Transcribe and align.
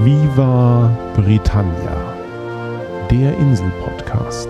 Viva 0.00 0.96
Britannia, 1.16 2.14
der 3.10 3.36
Insel-Podcast 3.36 4.48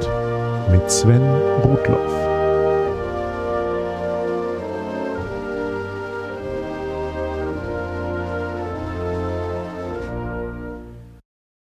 mit 0.70 0.90
Sven 0.90 1.22
Rudloff. 1.62 2.12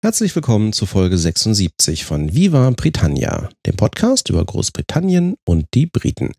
Herzlich 0.02 0.34
willkommen 0.34 0.72
zu 0.72 0.86
Folge 0.86 1.18
76 1.18 2.06
von 2.06 2.34
Viva 2.34 2.70
Britannia, 2.70 3.50
dem 3.66 3.76
Podcast 3.76 4.30
über 4.30 4.42
Großbritannien 4.42 5.34
und 5.46 5.66
die 5.74 5.84
Briten. 5.84 6.32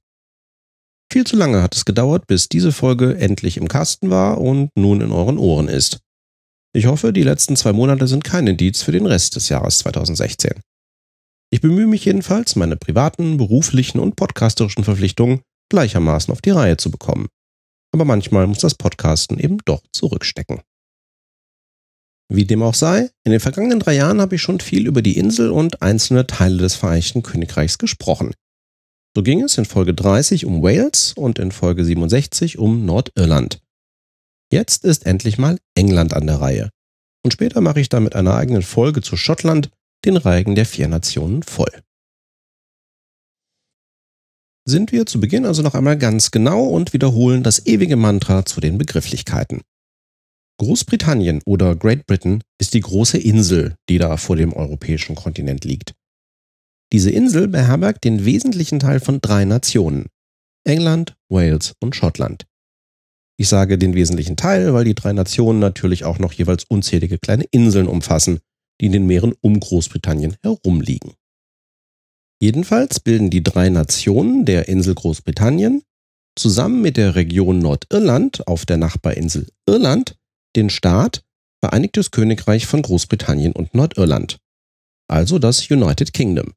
Viel 1.14 1.28
zu 1.28 1.36
lange 1.36 1.62
hat 1.62 1.76
es 1.76 1.86
gedauert, 1.86 2.26
bis 2.26 2.50
diese 2.50 2.72
Folge 2.72 3.16
endlich 3.20 3.58
im 3.58 3.68
Kasten 3.68 4.10
war 4.10 4.42
und 4.42 4.72
nun 4.76 5.02
in 5.02 5.12
euren 5.12 5.38
Ohren 5.38 5.68
ist. 5.68 6.00
Ich 6.78 6.86
hoffe, 6.86 7.12
die 7.12 7.24
letzten 7.24 7.56
zwei 7.56 7.74
Monate 7.74 8.06
sind 8.06 8.24
kein 8.24 8.46
Indiz 8.46 8.84
für 8.84 8.92
den 8.92 9.08
Rest 9.08 9.36
des 9.36 9.50
Jahres 9.50 9.80
2016. 9.80 10.62
Ich 11.50 11.60
bemühe 11.60 11.88
mich 11.88 12.06
jedenfalls, 12.06 12.56
meine 12.56 12.78
privaten, 12.78 13.38
beruflichen 13.38 13.98
und 13.98 14.16
podcasterischen 14.16 14.84
Verpflichtungen 14.84 15.42
gleichermaßen 15.72 16.32
auf 16.32 16.40
die 16.40 16.52
Reihe 16.52 16.78
zu 16.78 16.92
bekommen. 16.92 17.30
Aber 17.92 18.06
manchmal 18.06 18.46
muss 18.46 18.60
das 18.60 18.76
Podcasten 18.76 19.40
eben 19.40 19.58
doch 19.66 19.82
zurückstecken. 19.92 20.62
Wie 22.32 22.46
dem 22.46 22.62
auch 22.62 22.76
sei, 22.76 23.10
in 23.24 23.32
den 23.32 23.40
vergangenen 23.40 23.80
drei 23.80 23.96
Jahren 23.96 24.22
habe 24.22 24.36
ich 24.36 24.44
schon 24.44 24.60
viel 24.60 24.86
über 24.86 25.02
die 25.02 25.18
Insel 25.18 25.50
und 25.50 25.82
einzelne 25.82 26.28
Teile 26.28 26.58
des 26.58 26.76
Vereinigten 26.76 27.24
Königreichs 27.24 27.80
gesprochen. 27.80 28.36
So 29.16 29.24
ging 29.24 29.42
es 29.42 29.58
in 29.58 29.66
Folge 29.66 29.96
30 29.96 30.46
um 30.46 30.62
Wales 30.62 31.14
und 31.14 31.40
in 31.40 31.52
Folge 31.52 31.84
67 31.84 32.60
um 32.60 32.86
Nordirland. 32.86 33.62
Jetzt 34.52 34.86
ist 34.86 35.06
endlich 35.06 35.38
mal 35.38 35.58
England 35.76 36.14
an 36.14 36.28
der 36.28 36.42
Reihe. 36.42 36.70
Und 37.24 37.32
später 37.32 37.60
mache 37.62 37.82
ich 37.82 37.90
dann 37.90 38.04
mit 38.04 38.16
einer 38.16 38.36
eigenen 38.36 38.62
Folge 38.62 39.02
zu 39.02 39.18
Schottland 39.18 39.70
den 40.06 40.16
Reigen 40.16 40.56
der 40.56 40.66
vier 40.66 40.88
Nationen 40.88 41.44
voll. 41.44 41.82
Sind 44.66 44.92
wir 44.92 45.06
zu 45.06 45.20
Beginn 45.20 45.46
also 45.46 45.62
noch 45.62 45.76
einmal 45.76 45.98
ganz 45.98 46.32
genau 46.32 46.66
und 46.66 46.94
wiederholen 46.94 47.44
das 47.44 47.66
ewige 47.66 47.96
Mantra 47.96 48.46
zu 48.46 48.60
den 48.60 48.78
Begrifflichkeiten. 48.78 49.62
Großbritannien 50.60 51.42
oder 51.46 51.76
Great 51.76 52.06
Britain 52.06 52.44
ist 52.60 52.74
die 52.74 52.82
große 52.82 53.18
Insel, 53.18 53.76
die 53.90 53.98
da 53.98 54.18
vor 54.18 54.36
dem 54.36 54.54
europäischen 54.54 55.16
Kontinent 55.16 55.66
liegt. 55.66 55.94
Diese 56.92 57.12
Insel 57.12 57.48
beherbergt 57.48 58.04
den 58.04 58.26
wesentlichen 58.26 58.80
Teil 58.80 59.00
von 59.00 59.20
drei 59.22 59.46
Nationen. 59.46 60.08
England, 60.66 61.16
Wales 61.30 61.74
und 61.82 61.96
Schottland. 61.96 62.46
Ich 63.40 63.50
sage 63.50 63.78
den 63.78 63.94
wesentlichen 63.94 64.36
Teil, 64.36 64.74
weil 64.74 64.84
die 64.84 64.96
drei 64.96 65.14
Nationen 65.14 65.60
natürlich 65.60 66.04
auch 66.06 66.18
noch 66.18 66.34
jeweils 66.34 66.64
unzählige 66.64 67.20
kleine 67.20 67.46
Inseln 67.52 67.88
umfassen, 67.88 68.40
die 68.82 68.88
in 68.88 68.92
den 68.92 69.06
Meeren 69.06 69.34
um 69.42 69.60
Großbritannien 69.60 70.36
herumliegen. 70.42 71.14
Jedenfalls 72.42 73.00
bilden 73.00 73.30
die 73.30 73.44
drei 73.44 73.70
Nationen 73.70 74.46
der 74.46 74.68
Insel 74.68 74.96
Großbritannien 74.96 75.84
zusammen 76.36 76.82
mit 76.82 76.98
der 76.98 77.16
Region 77.16 77.60
Nordirland 77.60 78.48
auf 78.48 78.66
der 78.66 78.78
Nachbarinsel 78.78 79.48
Irland 79.68 80.16
den 80.56 80.70
Staat 80.70 81.24
Vereinigtes 81.60 82.12
Königreich 82.12 82.68
von 82.68 82.84
Großbritannien 82.84 83.52
und 83.52 83.74
Nordirland, 83.74 84.38
also 85.08 85.40
das 85.40 85.72
United 85.72 86.14
Kingdom. 86.14 86.54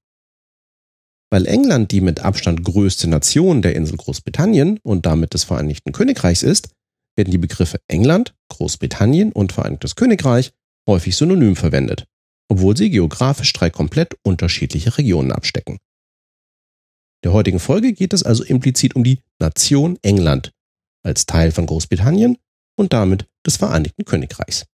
Weil 1.30 1.46
England 1.46 1.92
die 1.92 2.00
mit 2.00 2.20
Abstand 2.20 2.64
größte 2.64 3.08
Nation 3.08 3.62
der 3.62 3.76
Insel 3.76 3.96
Großbritannien 3.96 4.78
und 4.82 5.06
damit 5.06 5.32
des 5.32 5.44
Vereinigten 5.44 5.92
Königreichs 5.92 6.42
ist, 6.42 6.70
werden 7.16 7.30
die 7.30 7.38
Begriffe 7.38 7.78
England, 7.86 8.34
Großbritannien 8.48 9.32
und 9.32 9.52
Vereinigtes 9.52 9.94
Königreich 9.94 10.52
häufig 10.88 11.16
synonym 11.16 11.54
verwendet, 11.54 12.06
obwohl 12.48 12.76
sie 12.76 12.90
geografisch 12.90 13.52
drei 13.52 13.70
komplett 13.70 14.16
unterschiedliche 14.24 14.98
Regionen 14.98 15.30
abstecken. 15.30 15.78
Der 17.22 17.32
heutigen 17.32 17.60
Folge 17.60 17.92
geht 17.92 18.12
es 18.12 18.22
also 18.22 18.42
implizit 18.42 18.96
um 18.96 19.04
die 19.04 19.20
Nation 19.38 19.98
England 20.02 20.52
als 21.04 21.26
Teil 21.26 21.52
von 21.52 21.66
Großbritannien 21.66 22.38
und 22.76 22.92
damit 22.92 23.26
des 23.46 23.56
Vereinigten 23.56 24.04
Königreichs. 24.04 24.66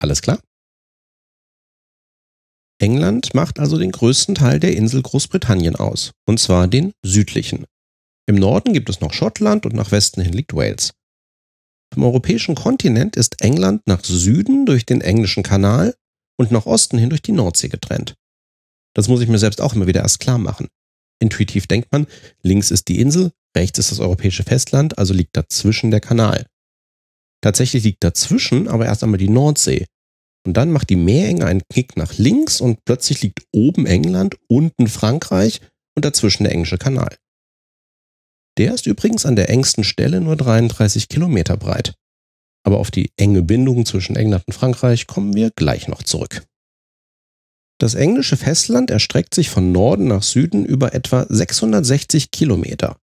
Alles 0.00 0.20
klar? 0.20 0.40
England 2.82 3.32
macht 3.32 3.60
also 3.60 3.78
den 3.78 3.92
größten 3.92 4.34
Teil 4.34 4.58
der 4.58 4.76
Insel 4.76 5.02
Großbritannien 5.02 5.76
aus, 5.76 6.10
und 6.26 6.40
zwar 6.40 6.66
den 6.66 6.92
südlichen. 7.04 7.64
Im 8.26 8.34
Norden 8.34 8.72
gibt 8.72 8.90
es 8.90 9.00
noch 9.00 9.12
Schottland 9.12 9.64
und 9.64 9.74
nach 9.74 9.92
Westen 9.92 10.20
hin 10.20 10.32
liegt 10.32 10.52
Wales. 10.52 10.92
Vom 11.94 12.02
europäischen 12.02 12.56
Kontinent 12.56 13.14
ist 13.14 13.40
England 13.40 13.82
nach 13.86 14.02
Süden 14.02 14.66
durch 14.66 14.84
den 14.84 15.00
englischen 15.00 15.44
Kanal 15.44 15.94
und 16.36 16.50
nach 16.50 16.66
Osten 16.66 16.98
hin 16.98 17.10
durch 17.10 17.22
die 17.22 17.30
Nordsee 17.30 17.68
getrennt. 17.68 18.14
Das 18.94 19.06
muss 19.06 19.20
ich 19.20 19.28
mir 19.28 19.38
selbst 19.38 19.60
auch 19.60 19.74
immer 19.74 19.86
wieder 19.86 20.02
erst 20.02 20.18
klar 20.18 20.38
machen. 20.38 20.66
Intuitiv 21.20 21.68
denkt 21.68 21.92
man, 21.92 22.08
links 22.42 22.72
ist 22.72 22.88
die 22.88 22.98
Insel, 22.98 23.30
rechts 23.56 23.78
ist 23.78 23.92
das 23.92 24.00
europäische 24.00 24.42
Festland, 24.42 24.98
also 24.98 25.14
liegt 25.14 25.36
dazwischen 25.36 25.92
der 25.92 26.00
Kanal. 26.00 26.46
Tatsächlich 27.42 27.84
liegt 27.84 28.02
dazwischen 28.02 28.66
aber 28.66 28.86
erst 28.86 29.04
einmal 29.04 29.18
die 29.18 29.28
Nordsee, 29.28 29.86
und 30.46 30.56
dann 30.56 30.70
macht 30.70 30.90
die 30.90 30.96
Meerenge 30.96 31.46
einen 31.46 31.62
Kick 31.72 31.96
nach 31.96 32.18
links 32.18 32.60
und 32.60 32.84
plötzlich 32.84 33.22
liegt 33.22 33.40
oben 33.52 33.86
England, 33.86 34.36
unten 34.48 34.88
Frankreich 34.88 35.60
und 35.96 36.04
dazwischen 36.04 36.44
der 36.44 36.52
englische 36.52 36.78
Kanal. 36.78 37.16
Der 38.58 38.74
ist 38.74 38.86
übrigens 38.86 39.24
an 39.24 39.36
der 39.36 39.48
engsten 39.48 39.84
Stelle 39.84 40.20
nur 40.20 40.36
33 40.36 41.08
Kilometer 41.08 41.56
breit. 41.56 41.94
Aber 42.64 42.78
auf 42.78 42.90
die 42.90 43.10
enge 43.16 43.42
Bindung 43.42 43.86
zwischen 43.86 44.16
England 44.16 44.44
und 44.46 44.52
Frankreich 44.52 45.06
kommen 45.06 45.34
wir 45.34 45.50
gleich 45.50 45.88
noch 45.88 46.02
zurück. 46.02 46.44
Das 47.80 47.94
englische 47.94 48.36
Festland 48.36 48.90
erstreckt 48.90 49.34
sich 49.34 49.50
von 49.50 49.72
Norden 49.72 50.06
nach 50.06 50.22
Süden 50.22 50.64
über 50.64 50.94
etwa 50.94 51.26
660 51.28 52.30
Kilometer 52.30 52.96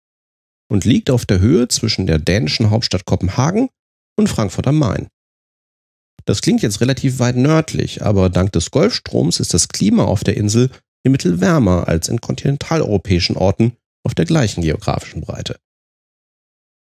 und 0.72 0.86
liegt 0.86 1.10
auf 1.10 1.26
der 1.26 1.40
Höhe 1.40 1.68
zwischen 1.68 2.08
der 2.08 2.20
dänischen 2.20 2.70
Hauptstadt 2.70 3.06
Kopenhagen 3.06 3.70
und 4.16 4.30
Frankfurt 4.30 4.68
am 4.68 4.78
Main. 4.78 5.08
Das 6.30 6.44
klingt 6.44 6.62
jetzt 6.62 6.80
relativ 6.80 7.18
weit 7.18 7.38
nördlich, 7.38 8.04
aber 8.04 8.30
dank 8.30 8.52
des 8.52 8.70
Golfstroms 8.70 9.40
ist 9.40 9.56
das 9.56 9.68
Klima 9.68 10.04
auf 10.04 10.24
der 10.24 10.38
Insel 10.38 10.70
im 11.04 11.12
Mittel 11.12 11.42
wärmer 11.42 11.88
als 11.88 12.08
in 12.08 12.22
kontinentaleuropäischen 12.22 13.36
Orten 13.36 13.76
auf 14.04 14.14
der 14.14 14.26
gleichen 14.26 14.62
geografischen 14.62 15.22
Breite. 15.22 15.60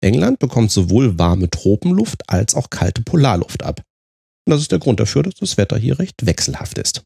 England 0.02 0.38
bekommt 0.38 0.70
sowohl 0.70 1.18
warme 1.18 1.50
Tropenluft 1.50 2.30
als 2.30 2.54
auch 2.54 2.70
kalte 2.70 3.02
Polarluft 3.02 3.64
ab. 3.64 3.82
Und 4.46 4.52
das 4.52 4.62
ist 4.62 4.72
der 4.72 4.78
Grund 4.78 5.00
dafür, 5.00 5.24
dass 5.24 5.34
das 5.34 5.58
Wetter 5.58 5.80
hier 5.80 5.98
recht 5.98 6.28
wechselhaft 6.28 6.78
ist. 6.78 7.02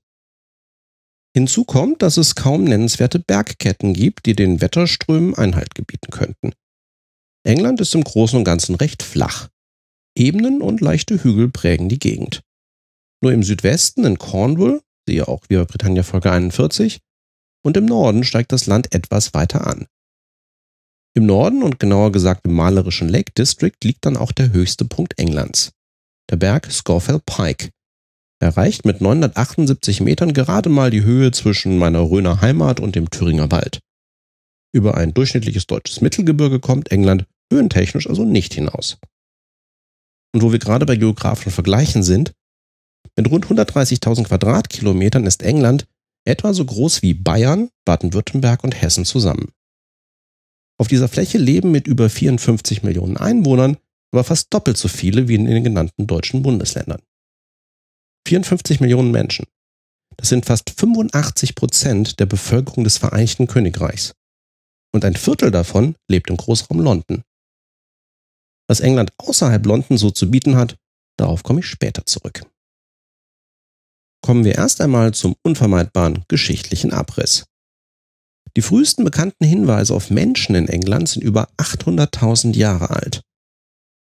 Hinzu 1.33 1.63
kommt, 1.63 2.01
dass 2.01 2.17
es 2.17 2.35
kaum 2.35 2.65
nennenswerte 2.65 3.19
Bergketten 3.19 3.93
gibt, 3.93 4.25
die 4.25 4.35
den 4.35 4.59
Wetterströmen 4.59 5.33
Einhalt 5.33 5.75
gebieten 5.75 6.11
könnten. 6.11 6.51
England 7.45 7.79
ist 7.79 7.95
im 7.95 8.03
Großen 8.03 8.37
und 8.37 8.43
Ganzen 8.43 8.75
recht 8.75 9.01
flach. 9.01 9.47
Ebenen 10.15 10.61
und 10.61 10.81
leichte 10.81 11.23
Hügel 11.23 11.49
prägen 11.49 11.89
die 11.89 11.99
Gegend. 11.99 12.41
Nur 13.21 13.31
im 13.31 13.43
Südwesten 13.43 14.05
in 14.05 14.17
Cornwall, 14.17 14.81
siehe 15.07 15.27
auch 15.27 15.43
Viva 15.49 15.63
Britannia 15.63 16.03
Folge 16.03 16.31
41, 16.31 16.99
und 17.65 17.77
im 17.77 17.85
Norden 17.85 18.23
steigt 18.23 18.51
das 18.51 18.65
Land 18.67 18.93
etwas 18.93 19.33
weiter 19.33 19.65
an. 19.65 19.87
Im 21.15 21.25
Norden 21.25 21.63
und 21.63 21.79
genauer 21.79 22.11
gesagt 22.11 22.45
im 22.45 22.53
malerischen 22.53 23.07
Lake 23.07 23.31
District 23.37 23.75
liegt 23.83 24.05
dann 24.05 24.17
auch 24.17 24.31
der 24.31 24.51
höchste 24.51 24.85
Punkt 24.85 25.19
Englands, 25.19 25.71
der 26.29 26.37
Berg 26.37 26.71
Scawfell 26.71 27.21
Pike. 27.25 27.69
Er 28.39 28.57
reicht 28.57 28.83
mit 28.85 28.99
978 28.99 30.01
Metern 30.01 30.33
gerade 30.33 30.69
mal 30.69 30.89
die 30.89 31.03
Höhe 31.03 31.31
zwischen 31.31 31.77
meiner 31.77 32.01
Röner 32.01 32.41
Heimat 32.41 32.79
und 32.79 32.95
dem 32.95 33.09
Thüringer 33.09 33.51
Wald. 33.51 33.79
Über 34.73 34.97
ein 34.97 35.13
durchschnittliches 35.13 35.67
deutsches 35.67 36.01
Mittelgebirge 36.01 36.59
kommt 36.59 36.91
England 36.91 37.25
höhentechnisch 37.51 38.07
also 38.07 38.25
nicht 38.25 38.53
hinaus. 38.55 38.97
Und 40.33 40.41
wo 40.41 40.51
wir 40.51 40.59
gerade 40.59 40.85
bei 40.85 40.95
geografischen 40.95 41.51
Vergleichen 41.51 42.03
sind, 42.03 42.33
mit 43.15 43.29
rund 43.29 43.45
130.000 43.45 44.25
Quadratkilometern 44.25 45.25
ist 45.25 45.43
England 45.43 45.87
etwa 46.25 46.53
so 46.53 46.65
groß 46.65 47.01
wie 47.01 47.13
Bayern, 47.13 47.69
Baden-Württemberg 47.85 48.63
und 48.63 48.81
Hessen 48.81 49.05
zusammen. 49.05 49.51
Auf 50.79 50.87
dieser 50.87 51.07
Fläche 51.07 51.37
leben 51.37 51.71
mit 51.71 51.85
über 51.85 52.09
54 52.09 52.81
Millionen 52.81 53.17
Einwohnern 53.17 53.77
aber 54.13 54.23
fast 54.23 54.53
doppelt 54.53 54.77
so 54.77 54.87
viele 54.87 55.27
wie 55.27 55.35
in 55.35 55.45
den 55.45 55.63
genannten 55.63 56.05
deutschen 56.05 56.43
Bundesländern. 56.43 57.01
54 58.27 58.79
Millionen 58.79 59.09
Menschen. 59.09 59.47
Das 60.17 60.29
sind 60.29 60.45
fast 60.45 60.69
85 60.69 61.55
Prozent 61.55 62.19
der 62.19 62.27
Bevölkerung 62.27 62.83
des 62.83 62.99
Vereinigten 62.99 63.47
Königreichs. 63.47 64.13
Und 64.93 65.03
ein 65.03 65.15
Viertel 65.15 65.49
davon 65.49 65.95
lebt 66.07 66.29
im 66.29 66.37
Großraum 66.37 66.79
London. 66.79 67.23
Was 68.67 68.79
England 68.79 69.11
außerhalb 69.17 69.65
London 69.65 69.97
so 69.97 70.09
zu 70.09 70.29
bieten 70.29 70.55
hat, 70.55 70.77
darauf 71.17 71.43
komme 71.43 71.59
ich 71.59 71.67
später 71.67 72.05
zurück. 72.05 72.45
Kommen 74.21 74.45
wir 74.45 74.55
erst 74.55 74.79
einmal 74.79 75.13
zum 75.13 75.35
unvermeidbaren 75.43 76.23
geschichtlichen 76.29 76.93
Abriss. 76.93 77.45
Die 78.55 78.61
frühesten 78.61 79.03
bekannten 79.03 79.45
Hinweise 79.45 79.93
auf 79.93 80.09
Menschen 80.09 80.55
in 80.55 80.69
England 80.69 81.09
sind 81.09 81.23
über 81.23 81.49
800.000 81.57 82.55
Jahre 82.55 82.91
alt. 82.91 83.21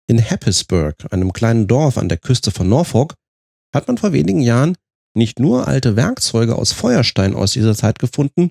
In 0.06 0.22
Happisburgh, 0.22 0.94
einem 1.10 1.32
kleinen 1.32 1.66
Dorf 1.66 1.96
an 1.96 2.08
der 2.08 2.18
Küste 2.18 2.50
von 2.50 2.68
Norfolk, 2.68 3.14
hat 3.74 3.88
man 3.88 3.98
vor 3.98 4.12
wenigen 4.12 4.40
Jahren 4.40 4.76
nicht 5.16 5.40
nur 5.40 5.66
alte 5.66 5.96
Werkzeuge 5.96 6.56
aus 6.56 6.72
Feuerstein 6.72 7.34
aus 7.34 7.52
dieser 7.52 7.74
Zeit 7.74 7.98
gefunden, 7.98 8.50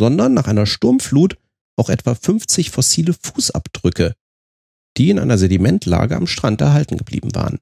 sondern 0.00 0.34
nach 0.34 0.48
einer 0.48 0.66
Sturmflut 0.66 1.38
auch 1.76 1.88
etwa 1.88 2.14
50 2.14 2.70
fossile 2.70 3.14
Fußabdrücke, 3.14 4.14
die 4.96 5.10
in 5.10 5.18
einer 5.18 5.38
Sedimentlage 5.38 6.16
am 6.16 6.26
Strand 6.26 6.60
erhalten 6.60 6.96
geblieben 6.96 7.34
waren. 7.34 7.58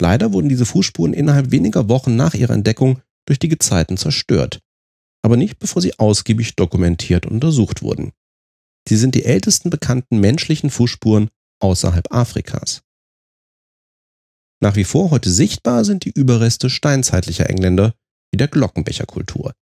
Leider 0.00 0.32
wurden 0.32 0.48
diese 0.48 0.66
Fußspuren 0.66 1.14
innerhalb 1.14 1.50
weniger 1.50 1.88
Wochen 1.88 2.16
nach 2.16 2.34
ihrer 2.34 2.54
Entdeckung 2.54 3.00
durch 3.26 3.38
die 3.38 3.48
Gezeiten 3.48 3.96
zerstört, 3.96 4.60
aber 5.22 5.36
nicht 5.36 5.58
bevor 5.58 5.82
sie 5.82 5.98
ausgiebig 5.98 6.56
dokumentiert 6.56 7.26
und 7.26 7.32
untersucht 7.32 7.82
wurden. 7.82 8.12
Sie 8.88 8.96
sind 8.96 9.14
die 9.14 9.24
ältesten 9.24 9.70
bekannten 9.70 10.20
menschlichen 10.20 10.70
Fußspuren 10.70 11.28
außerhalb 11.60 12.12
Afrikas. 12.12 12.82
Nach 14.60 14.76
wie 14.76 14.84
vor 14.84 15.10
heute 15.10 15.30
sichtbar 15.30 15.84
sind 15.84 16.04
die 16.04 16.10
Überreste 16.10 16.70
steinzeitlicher 16.70 17.50
Engländer 17.50 17.94
wie 18.30 18.36
der 18.36 18.48
Glockenbecherkultur. 18.48 19.52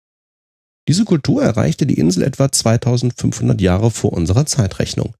Diese 0.87 1.05
Kultur 1.05 1.43
erreichte 1.43 1.85
die 1.87 1.97
Insel 1.97 2.23
etwa 2.23 2.51
2500 2.51 3.59
Jahre 3.59 3.89
vor 3.89 4.13
unserer 4.13 4.45
Zeitrechnung. 4.45 5.15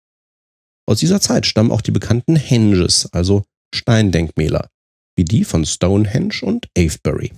Aus 0.87 0.99
dieser 0.99 1.19
Zeit 1.19 1.45
stammen 1.45 1.71
auch 1.71 1.81
die 1.81 1.91
bekannten 1.91 2.35
Henges, 2.35 3.11
also 3.11 3.43
Steindenkmäler, 3.73 4.69
wie 5.15 5.25
die 5.25 5.43
von 5.43 5.65
Stonehenge 5.65 6.41
und 6.43 6.67
Avebury. 6.77 7.33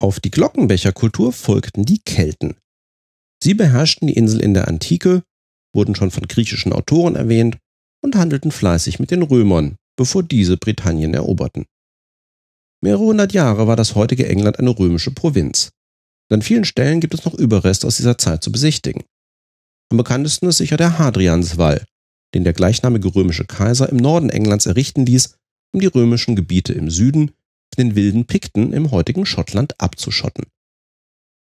Auf 0.00 0.20
die 0.20 0.30
Glockenbecherkultur 0.30 1.32
folgten 1.32 1.84
die 1.84 2.00
Kelten. 2.00 2.56
Sie 3.42 3.54
beherrschten 3.54 4.08
die 4.08 4.14
Insel 4.14 4.40
in 4.40 4.54
der 4.54 4.68
Antike, 4.68 5.22
wurden 5.74 5.94
schon 5.94 6.10
von 6.10 6.26
griechischen 6.26 6.72
Autoren 6.72 7.14
erwähnt 7.14 7.58
und 8.02 8.16
handelten 8.16 8.50
fleißig 8.50 8.98
mit 8.98 9.10
den 9.10 9.22
Römern, 9.22 9.76
bevor 9.96 10.22
diese 10.22 10.56
Britannien 10.56 11.14
eroberten. 11.14 11.64
Mehrere 12.82 13.04
hundert 13.04 13.32
Jahre 13.32 13.66
war 13.66 13.76
das 13.76 13.94
heutige 13.94 14.28
England 14.28 14.58
eine 14.58 14.78
römische 14.78 15.10
Provinz. 15.10 15.70
an 16.30 16.42
vielen 16.42 16.64
Stellen 16.64 17.00
gibt 17.00 17.14
es 17.14 17.24
noch 17.24 17.34
Überreste 17.34 17.86
aus 17.86 17.96
dieser 17.96 18.18
Zeit 18.18 18.42
zu 18.42 18.50
besichtigen. 18.50 19.04
Am 19.90 19.98
bekanntesten 19.98 20.48
ist 20.48 20.58
sicher 20.58 20.76
der 20.76 20.98
Hadrianswall, 20.98 21.84
den 22.34 22.44
der 22.44 22.52
gleichnamige 22.52 23.14
römische 23.14 23.44
Kaiser 23.44 23.88
im 23.88 23.96
Norden 23.96 24.30
Englands 24.30 24.66
errichten 24.66 25.06
ließ, 25.06 25.36
um 25.72 25.80
die 25.80 25.86
römischen 25.86 26.36
Gebiete 26.36 26.72
im 26.72 26.90
Süden 26.90 27.28
von 27.74 27.84
den 27.84 27.94
wilden 27.94 28.26
Pikten 28.26 28.72
im 28.72 28.90
heutigen 28.90 29.26
Schottland 29.26 29.80
abzuschotten. 29.80 30.46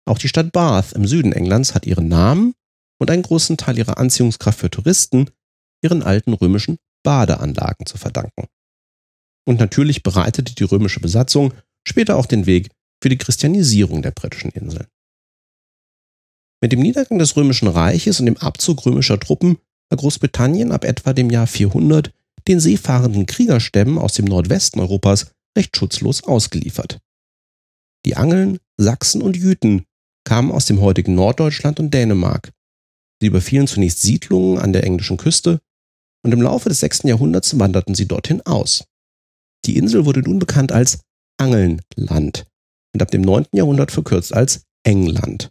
Auch 0.09 0.19
die 0.19 0.29
Stadt 0.29 0.53
Bath 0.53 0.93
im 0.93 1.07
Süden 1.07 1.33
Englands 1.33 1.75
hat 1.75 1.87
ihren 1.87 2.09
Namen 2.09 2.55
und 2.99 3.11
einen 3.11 3.23
großen 3.23 3.57
Teil 3.57 3.77
ihrer 3.79 3.99
Anziehungskraft 3.99 4.59
für 4.59 4.71
Touristen 4.71 5.31
ihren 5.83 6.03
alten 6.03 6.33
römischen 6.33 6.79
Badeanlagen 7.03 7.87
zu 7.87 7.99
verdanken. 7.99 8.47
Und 9.47 9.61
natürlich 9.61 10.03
bereitete 10.03 10.55
die 10.55 10.65
römische 10.65 11.01
Besatzung 11.01 11.53
später 11.87 12.17
auch 12.17 12.27
den 12.27 12.47
Weg 12.47 12.71
für 13.03 13.09
die 13.09 13.19
Christianisierung 13.19 14.03
der 14.03 14.11
britischen 14.11 14.51
Inseln. 14.51 14.87
Mit 16.63 16.73
dem 16.73 16.81
Niedergang 16.81 17.19
des 17.19 17.37
römischen 17.37 17.69
Reiches 17.69 18.21
und 18.21 18.27
dem 18.27 18.39
Abzug 18.39 18.87
römischer 18.87 19.21
Truppen 19.21 19.59
war 19.91 19.99
Großbritannien 19.99 20.73
ab 20.73 20.85
etwa 20.85 21.13
dem 21.13 21.31
Jahr 21.31 21.47
400 21.47 22.13
den 22.49 22.61
seefahrenden 22.61 23.27
Kriegerstämmen 23.27 23.99
aus 23.99 24.15
dem 24.15 24.25
Nordwesten 24.25 24.81
Europas 24.81 25.33
recht 25.57 25.77
schutzlos 25.77 26.25
ausgeliefert. 26.25 26.99
Die 28.05 28.17
Angeln, 28.17 28.59
Sachsen 28.77 29.21
und 29.21 29.37
Jüten 29.37 29.85
kamen 30.25 30.53
aus 30.53 30.67
dem 30.67 30.81
heutigen 30.81 31.15
Norddeutschland 31.15 31.81
und 31.81 31.93
Dänemark. 31.93 32.53
Sie 33.21 33.29
überfielen 33.29 33.67
zunächst 33.67 34.03
Siedlungen 34.03 34.59
an 34.59 34.73
der 34.73 34.85
englischen 34.85 35.17
Küste 35.17 35.61
und 36.25 36.33
im 36.33 36.43
Laufe 36.43 36.69
des 36.69 36.81
6. 36.81 37.05
Jahrhunderts 37.05 37.59
wanderten 37.59 37.95
sie 37.95 38.07
dorthin 38.07 38.43
aus. 38.43 38.85
Die 39.65 39.77
Insel 39.77 40.05
wurde 40.05 40.21
nun 40.21 40.39
bekannt 40.39 40.73
als 40.73 41.01
Angelnland 41.39 42.47
und 42.95 43.03
ab 43.03 43.11
dem 43.11 43.23
9. 43.23 43.47
Jahrhundert 43.53 43.91
verkürzt 43.91 44.33
als 44.33 44.63
England. 44.85 45.51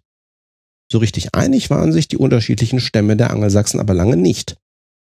So 0.91 0.99
richtig 0.99 1.33
einig 1.33 1.69
waren 1.69 1.91
sich 1.91 2.07
die 2.07 2.17
unterschiedlichen 2.17 2.79
Stämme 2.79 3.17
der 3.17 3.31
Angelsachsen 3.31 3.79
aber 3.79 3.93
lange 3.93 4.17
nicht. 4.17 4.57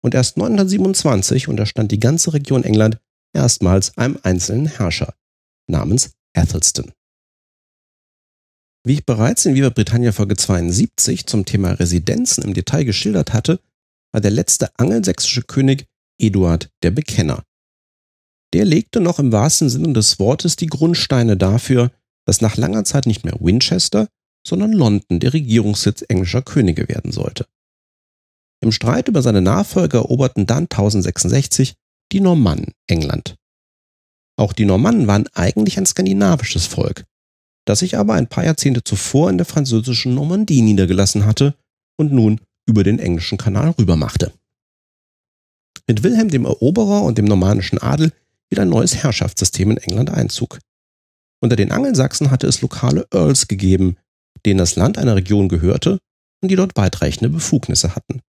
Und 0.03 0.15
erst 0.15 0.37
927 0.37 1.49
unterstand 1.49 1.93
die 1.93 2.01
ganze 2.01 2.33
Region 2.35 2.65
England 2.65 2.99
erstmals 3.35 3.97
einem 3.97 4.19
einzelnen 4.23 4.67
Herrscher 4.67 5.15
namens 5.69 6.13
Athelstan. 6.35 6.93
Wie 8.85 8.95
ich 8.95 9.07
bereits 9.07 9.47
in 9.47 9.55
Viva 9.55 9.71
Britannia 9.71 10.11
Folge 10.11 10.37
72 10.37 11.27
zum 11.27 11.45
Thema 11.45 11.71
Residenzen 11.73 12.43
im 12.43 12.53
Detail 12.53 12.85
geschildert 12.85 13.33
hatte, 13.33 13.61
war 14.13 14.21
der 14.21 14.33
letzte 14.33 14.77
angelsächsische 14.79 15.43
König 15.43 15.87
Eduard 16.19 16.71
der 16.83 16.91
Bekenner. 16.91 17.45
Der 18.53 18.65
legte 18.65 19.01
noch 19.01 19.19
im 19.19 19.33
wahrsten 19.33 19.71
Sinne 19.71 19.93
des 19.93 20.19
Wortes 20.19 20.57
die 20.57 20.67
Grundsteine 20.67 21.37
dafür, 21.37 21.91
dass 22.27 22.41
nach 22.41 22.57
langer 22.57 22.85
Zeit 22.85 23.07
nicht 23.07 23.25
mehr 23.25 23.37
Winchester, 23.41 24.09
sondern 24.47 24.73
London 24.73 25.21
der 25.21 25.33
Regierungssitz 25.33 26.05
englischer 26.09 26.43
Könige 26.43 26.89
werden 26.89 27.13
sollte. 27.13 27.47
Im 28.61 28.73
Streit 28.73 29.09
über 29.09 29.23
seine 29.23 29.43
Nachfolger 29.43 29.99
eroberten 29.99 30.47
dann 30.47 30.65
1066 30.65 31.75
die 32.13 32.21
Normannen 32.21 32.73
England. 32.87 33.37
Auch 34.37 34.53
die 34.53 34.65
Normannen 34.65 35.07
waren 35.07 35.29
eigentlich 35.35 35.79
ein 35.79 35.87
skandinavisches 35.87 36.67
Volk, 36.67 37.05
das 37.65 37.81
sich 37.81 37.97
aber 37.97 38.15
ein 38.15 38.29
paar 38.29 38.45
Jahrzehnte 38.45 38.85
zuvor 38.85 39.31
in 39.31 39.39
der 39.39 39.47
französischen 39.47 40.15
Normandie 40.15 40.63
niedergelassen 40.63 41.27
hatte 41.27 41.55
und 41.97 42.13
nun 42.13 42.41
über 42.67 42.85
den 42.85 42.99
englischen 42.99 43.39
Kanal 43.39 43.71
rübermachte. 43.71 44.33
Mit 45.87 46.03
Wilhelm 46.03 46.29
dem 46.29 46.45
Eroberer 46.45 47.03
und 47.03 47.19
dem 47.19 47.25
normannischen 47.25 47.79
Adel 47.79 48.13
hielt 48.49 48.61
ein 48.61 48.69
neues 48.69 48.97
Herrschaftssystem 48.97 49.73
in 49.73 49.77
England 49.79 50.11
Einzug. 50.11 50.59
Unter 51.41 51.57
den 51.57 51.73
Angelsachsen 51.73 52.31
hatte 52.31 52.47
es 52.47 52.61
lokale 52.61 53.07
Earls 53.13 53.49
gegeben, 53.49 53.97
denen 54.47 54.59
das 54.59 54.77
Land 54.77 54.99
einer 54.99 55.17
Region 55.17 55.49
gehörte 55.49 55.99
und 56.43 56.51
die 56.51 56.57
dort 56.57 56.77
weitreichende 56.77 57.29
Befugnisse 57.29 57.95
hatten. 57.95 58.21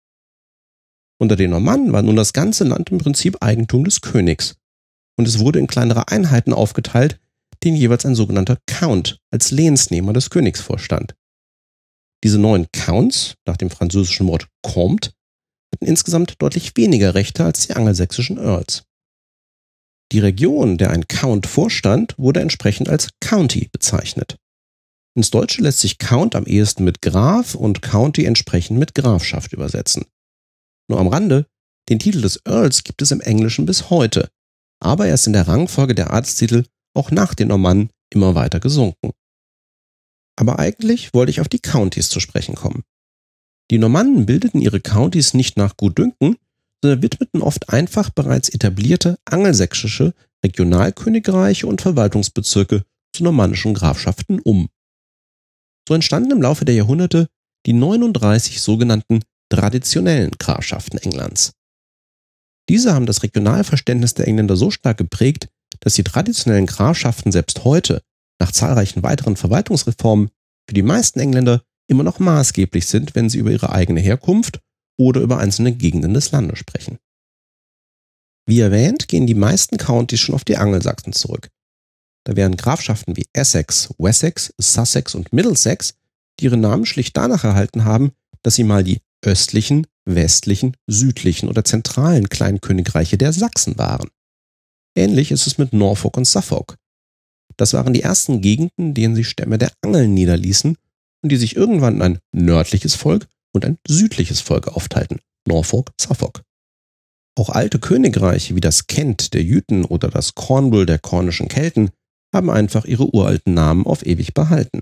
Unter 1.19 1.35
den 1.35 1.51
Normannen 1.51 1.93
war 1.93 2.01
nun 2.01 2.15
das 2.15 2.33
ganze 2.33 2.63
Land 2.63 2.91
im 2.91 2.97
Prinzip 2.97 3.37
Eigentum 3.41 3.83
des 3.83 4.01
Königs, 4.01 4.55
und 5.17 5.27
es 5.27 5.39
wurde 5.39 5.59
in 5.59 5.67
kleinere 5.67 6.09
Einheiten 6.09 6.53
aufgeteilt, 6.53 7.19
denen 7.63 7.77
jeweils 7.77 8.05
ein 8.05 8.15
sogenannter 8.15 8.57
Count 8.65 9.19
als 9.31 9.51
Lehnsnehmer 9.51 10.13
des 10.13 10.29
Königs 10.29 10.61
vorstand. 10.61 11.15
Diese 12.23 12.39
neuen 12.39 12.67
Counts, 12.71 13.35
nach 13.45 13.57
dem 13.57 13.69
französischen 13.69 14.27
Wort 14.27 14.47
Comte, 14.61 15.11
hatten 15.73 15.85
insgesamt 15.85 16.41
deutlich 16.41 16.75
weniger 16.75 17.15
Rechte 17.15 17.45
als 17.45 17.67
die 17.67 17.73
angelsächsischen 17.73 18.37
Earls. 18.37 18.83
Die 20.11 20.19
Region, 20.19 20.77
der 20.77 20.91
ein 20.91 21.07
Count 21.07 21.47
vorstand, 21.47 22.17
wurde 22.17 22.39
entsprechend 22.39 22.87
als 22.87 23.09
County 23.19 23.69
bezeichnet. 23.71 24.37
Ins 25.15 25.29
Deutsche 25.29 25.61
lässt 25.61 25.79
sich 25.79 25.99
Count 25.99 26.35
am 26.35 26.45
ehesten 26.45 26.83
mit 26.83 27.01
Graf 27.01 27.53
und 27.55 27.81
County 27.81 28.25
entsprechend 28.25 28.79
mit 28.79 28.95
Grafschaft 28.95 29.53
übersetzen. 29.53 30.05
Nur 30.89 30.99
am 30.99 31.07
Rande, 31.07 31.47
den 31.89 31.99
Titel 31.99 32.21
des 32.21 32.41
Earls 32.45 32.83
gibt 32.83 33.01
es 33.01 33.11
im 33.11 33.21
Englischen 33.21 33.65
bis 33.65 33.89
heute, 33.89 34.29
aber 34.79 35.07
er 35.07 35.13
ist 35.13 35.27
in 35.27 35.33
der 35.33 35.47
Rangfolge 35.47 35.95
der 35.95 36.11
Arzttitel 36.11 36.65
auch 36.95 37.11
nach 37.11 37.33
den 37.35 37.49
Normannen 37.49 37.89
immer 38.13 38.35
weiter 38.35 38.59
gesunken. 38.59 39.11
Aber 40.35 40.59
eigentlich 40.59 41.13
wollte 41.13 41.29
ich 41.29 41.41
auf 41.41 41.49
die 41.49 41.59
Countys 41.59 42.09
zu 42.09 42.19
sprechen 42.19 42.55
kommen. 42.55 42.83
Die 43.71 43.77
Normannen 43.77 44.25
bildeten 44.25 44.61
ihre 44.61 44.81
Countys 44.81 45.33
nicht 45.33 45.57
nach 45.57 45.77
Gutdünken, 45.77 46.37
sondern 46.83 47.01
widmeten 47.01 47.41
oft 47.41 47.69
einfach 47.69 48.09
bereits 48.09 48.49
etablierte 48.49 49.17
angelsächsische 49.25 50.13
Regionalkönigreiche 50.43 51.67
und 51.67 51.81
Verwaltungsbezirke 51.81 52.83
zu 53.15 53.23
normannischen 53.23 53.73
Grafschaften 53.73 54.39
um. 54.39 54.69
So 55.87 55.93
entstanden 55.93 56.31
im 56.31 56.41
Laufe 56.41 56.65
der 56.65 56.75
Jahrhunderte 56.75 57.27
die 57.65 57.73
39 57.73 58.61
sogenannten 58.61 59.21
traditionellen 59.49 60.31
Grafschaften 60.39 60.99
Englands. 60.99 61.53
Diese 62.69 62.93
haben 62.93 63.05
das 63.05 63.23
Regionalverständnis 63.23 64.13
der 64.13 64.27
Engländer 64.27 64.55
so 64.55 64.71
stark 64.71 64.97
geprägt, 64.97 65.49
dass 65.81 65.95
die 65.95 66.03
traditionellen 66.03 66.65
Grafschaften 66.65 67.31
selbst 67.31 67.63
heute, 67.65 68.01
nach 68.39 68.51
zahlreichen 68.51 69.03
weiteren 69.03 69.35
Verwaltungsreformen, 69.35 70.29
für 70.67 70.73
die 70.73 70.81
meisten 70.81 71.19
Engländer 71.19 71.63
immer 71.87 72.03
noch 72.03 72.19
maßgeblich 72.19 72.85
sind, 72.85 73.15
wenn 73.15 73.29
sie 73.29 73.39
über 73.39 73.51
ihre 73.51 73.71
eigene 73.71 73.99
Herkunft 73.99 74.59
oder 74.97 75.21
über 75.21 75.39
einzelne 75.39 75.73
Gegenden 75.73 76.13
des 76.13 76.31
Landes 76.31 76.59
sprechen. 76.59 76.99
Wie 78.45 78.59
erwähnt, 78.59 79.07
gehen 79.07 79.27
die 79.27 79.35
meisten 79.35 79.77
Countys 79.77 80.19
schon 80.19 80.35
auf 80.35 80.43
die 80.43 80.57
Angelsachsen 80.57 81.13
zurück. 81.13 81.49
Da 82.25 82.35
wären 82.35 82.55
Grafschaften 82.55 83.17
wie 83.17 83.25
Essex, 83.33 83.93
Wessex, 83.97 84.53
Sussex 84.57 85.15
und 85.15 85.33
Middlesex, 85.33 85.95
die 86.39 86.45
ihre 86.45 86.57
Namen 86.57 86.85
schlicht 86.85 87.17
danach 87.17 87.43
erhalten 87.43 87.83
haben, 87.85 88.11
dass 88.41 88.55
sie 88.55 88.63
mal 88.63 88.83
die 88.83 89.01
östlichen, 89.23 89.87
westlichen, 90.05 90.75
südlichen 90.87 91.49
oder 91.49 91.63
zentralen 91.63 92.29
Kleinkönigreiche 92.29 93.17
der 93.17 93.33
Sachsen 93.33 93.77
waren. 93.77 94.09
Ähnlich 94.95 95.31
ist 95.31 95.47
es 95.47 95.57
mit 95.57 95.73
Norfolk 95.73 96.17
und 96.17 96.25
Suffolk. 96.25 96.77
Das 97.57 97.73
waren 97.73 97.93
die 97.93 98.01
ersten 98.01 98.41
Gegenden, 98.41 98.93
denen 98.93 99.15
sich 99.15 99.29
Stämme 99.29 99.57
der 99.57 99.71
Angeln 99.81 100.13
niederließen 100.13 100.77
und 101.21 101.31
die 101.31 101.37
sich 101.37 101.55
irgendwann 101.55 101.95
in 101.95 102.01
ein 102.01 102.19
nördliches 102.31 102.95
Volk 102.95 103.27
und 103.53 103.65
ein 103.65 103.77
südliches 103.87 104.41
Volk 104.41 104.67
aufteilten. 104.67 105.19
Norfolk, 105.47 105.91
Suffolk. 105.99 106.41
Auch 107.35 107.49
alte 107.49 107.79
Königreiche 107.79 108.55
wie 108.55 108.61
das 108.61 108.87
Kent 108.87 109.33
der 109.33 109.43
Jüten 109.43 109.85
oder 109.85 110.09
das 110.09 110.35
Cornwall 110.35 110.85
der 110.85 110.99
kornischen 110.99 111.47
Kelten 111.47 111.89
haben 112.33 112.49
einfach 112.49 112.85
ihre 112.85 113.13
uralten 113.13 113.53
Namen 113.53 113.85
auf 113.85 114.05
ewig 114.05 114.33
behalten. 114.33 114.81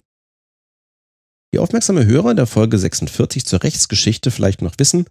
Die 1.53 1.59
aufmerksame 1.59 2.05
Hörer 2.05 2.33
der 2.33 2.47
Folge 2.47 2.77
46 2.77 3.45
zur 3.45 3.61
Rechtsgeschichte 3.61 4.31
vielleicht 4.31 4.61
noch 4.61 4.75
wissen, 4.77 5.05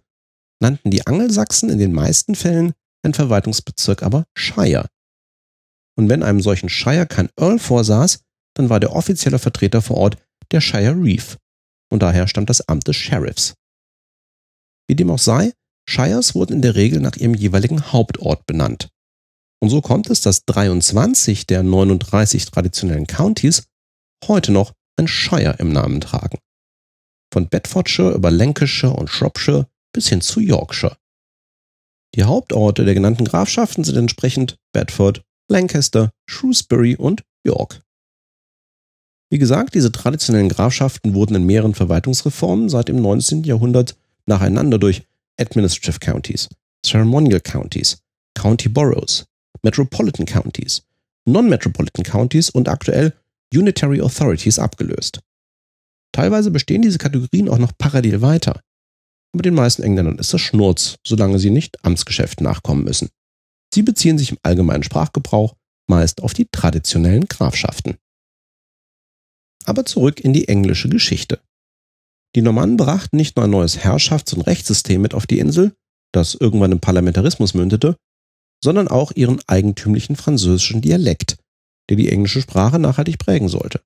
nannten 0.59 0.89
die 0.89 1.05
Angelsachsen 1.05 1.69
in 1.69 1.77
den 1.77 1.93
meisten 1.93 2.35
Fällen 2.35 2.73
ein 3.03 3.13
Verwaltungsbezirk 3.13 4.03
aber 4.03 4.25
Shire. 4.35 4.87
Und 5.97 6.09
wenn 6.09 6.23
einem 6.23 6.41
solchen 6.41 6.69
Shire 6.69 7.05
kein 7.05 7.29
Earl 7.37 7.59
vorsaß, 7.59 8.21
dann 8.55 8.69
war 8.69 8.79
der 8.79 8.93
offizielle 8.93 9.39
Vertreter 9.39 9.81
vor 9.81 9.97
Ort 9.97 10.17
der 10.51 10.61
Shire 10.61 10.95
Reeve. 10.95 11.37
Und 11.91 12.01
daher 12.01 12.27
stammt 12.27 12.49
das 12.49 12.67
Amt 12.67 12.87
des 12.87 12.95
Sheriffs. 12.95 13.55
Wie 14.87 14.95
dem 14.95 15.09
auch 15.11 15.19
sei, 15.19 15.53
Shires 15.87 16.35
wurden 16.35 16.53
in 16.53 16.61
der 16.61 16.75
Regel 16.75 17.01
nach 17.01 17.15
ihrem 17.15 17.33
jeweiligen 17.33 17.91
Hauptort 17.91 18.45
benannt. 18.45 18.89
Und 19.61 19.69
so 19.69 19.81
kommt 19.81 20.09
es, 20.09 20.21
dass 20.21 20.45
23 20.45 21.45
der 21.45 21.63
39 21.63 22.45
traditionellen 22.45 23.07
Countys 23.07 23.63
heute 24.27 24.51
noch 24.51 24.73
ein 24.97 25.07
Shire 25.07 25.55
im 25.59 25.71
Namen 25.71 26.01
tragen. 26.01 26.39
Von 27.31 27.47
Bedfordshire 27.47 28.13
über 28.13 28.31
Lancashire 28.31 28.93
und 28.93 29.09
Shropshire 29.09 29.67
bis 29.93 30.09
hin 30.09 30.21
zu 30.21 30.39
Yorkshire. 30.39 30.97
Die 32.15 32.23
Hauptorte 32.23 32.83
der 32.83 32.93
genannten 32.93 33.25
Grafschaften 33.25 33.83
sind 33.83 33.97
entsprechend 33.97 34.57
Bedford, 34.73 35.23
Lancaster, 35.49 36.11
Shrewsbury 36.27 36.95
und 36.95 37.23
York. 37.45 37.81
Wie 39.29 39.37
gesagt, 39.37 39.75
diese 39.75 39.91
traditionellen 39.91 40.49
Grafschaften 40.49 41.13
wurden 41.13 41.35
in 41.35 41.45
mehreren 41.45 41.73
Verwaltungsreformen 41.73 42.67
seit 42.67 42.89
dem 42.89 43.01
19. 43.01 43.43
Jahrhundert 43.43 43.95
nacheinander 44.25 44.77
durch 44.77 45.03
Administrative 45.39 45.99
Counties, 45.99 46.49
Ceremonial 46.85 47.39
Counties, 47.39 48.01
County 48.35 48.67
Boroughs, 48.67 49.25
Metropolitan 49.63 50.25
Counties, 50.25 50.83
Non-Metropolitan 51.25 52.03
Counties 52.03 52.49
und 52.49 52.67
aktuell 52.67 53.13
Unitary 53.53 54.01
Authorities 54.01 54.59
abgelöst. 54.59 55.21
Teilweise 56.13 56.51
bestehen 56.51 56.81
diese 56.81 56.97
Kategorien 56.97 57.49
auch 57.49 57.57
noch 57.57 57.77
parallel 57.77 58.21
weiter. 58.21 58.61
Aber 59.33 59.43
den 59.43 59.53
meisten 59.53 59.83
Engländern 59.83 60.19
ist 60.19 60.33
das 60.33 60.41
Schnurz, 60.41 60.97
solange 61.05 61.39
sie 61.39 61.51
nicht 61.51 61.83
Amtsgeschäften 61.85 62.43
nachkommen 62.43 62.83
müssen. 62.83 63.09
Sie 63.73 63.83
beziehen 63.83 64.17
sich 64.17 64.31
im 64.31 64.37
allgemeinen 64.43 64.83
Sprachgebrauch 64.83 65.55
meist 65.87 66.21
auf 66.21 66.33
die 66.33 66.47
traditionellen 66.51 67.25
Grafschaften. 67.25 67.97
Aber 69.65 69.85
zurück 69.85 70.19
in 70.19 70.33
die 70.33 70.47
englische 70.47 70.89
Geschichte. 70.89 71.39
Die 72.35 72.41
Normannen 72.41 72.77
brachten 72.77 73.17
nicht 73.17 73.35
nur 73.35 73.45
ein 73.45 73.51
neues 73.51 73.77
Herrschafts- 73.77 74.33
und 74.33 74.41
Rechtssystem 74.41 75.01
mit 75.01 75.13
auf 75.13 75.27
die 75.27 75.39
Insel, 75.39 75.73
das 76.13 76.35
irgendwann 76.35 76.71
im 76.71 76.79
Parlamentarismus 76.79 77.53
mündete, 77.53 77.97
sondern 78.63 78.87
auch 78.87 79.11
ihren 79.13 79.41
eigentümlichen 79.47 80.15
französischen 80.15 80.81
Dialekt, 80.81 81.37
der 81.89 81.97
die 81.97 82.09
englische 82.09 82.41
Sprache 82.41 82.79
nachhaltig 82.79 83.17
prägen 83.17 83.49
sollte. 83.49 83.81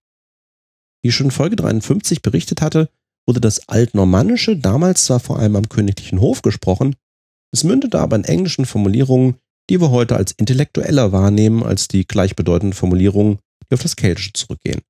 Wie 1.04 1.12
schon 1.12 1.32
Folge 1.32 1.56
53 1.56 2.22
berichtet 2.22 2.62
hatte, 2.62 2.90
wurde 3.28 3.42
das 3.42 3.70
Altnormannische 3.70 4.58
damals 4.58 5.06
zwar 5.06 5.20
vor 5.20 5.40
allem 5.40 5.56
am 5.56 5.70
königlichen 5.70 6.20
Hof 6.20 6.42
gesprochen, 6.42 6.96
es 7.54 7.64
mündete 7.64 8.00
aber 8.00 8.18
in 8.18 8.26
englischen 8.26 8.66
Formulierungen, 8.66 9.38
die 9.70 9.80
wir 9.80 9.90
heute 9.90 10.16
als 10.18 10.34
intellektueller 10.34 11.12
wahrnehmen 11.12 11.64
als 11.64 11.88
die 11.88 12.06
gleichbedeutenden 12.06 12.74
Formulierungen, 12.74 13.40
die 13.70 13.74
auf 13.74 13.82
das 13.82 13.96
Keltische 13.96 14.34
zurückgehen. 14.34 14.82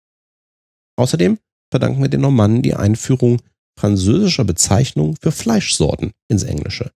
Außerdem 0.97 1.37
verdanken 1.69 2.01
wir 2.01 2.09
den 2.09 2.21
Normannen 2.21 2.61
die 2.61 2.73
Einführung 2.73 3.41
französischer 3.77 4.45
Bezeichnungen 4.45 5.15
für 5.21 5.31
Fleischsorten 5.31 6.11
ins 6.27 6.43
Englische. 6.43 6.91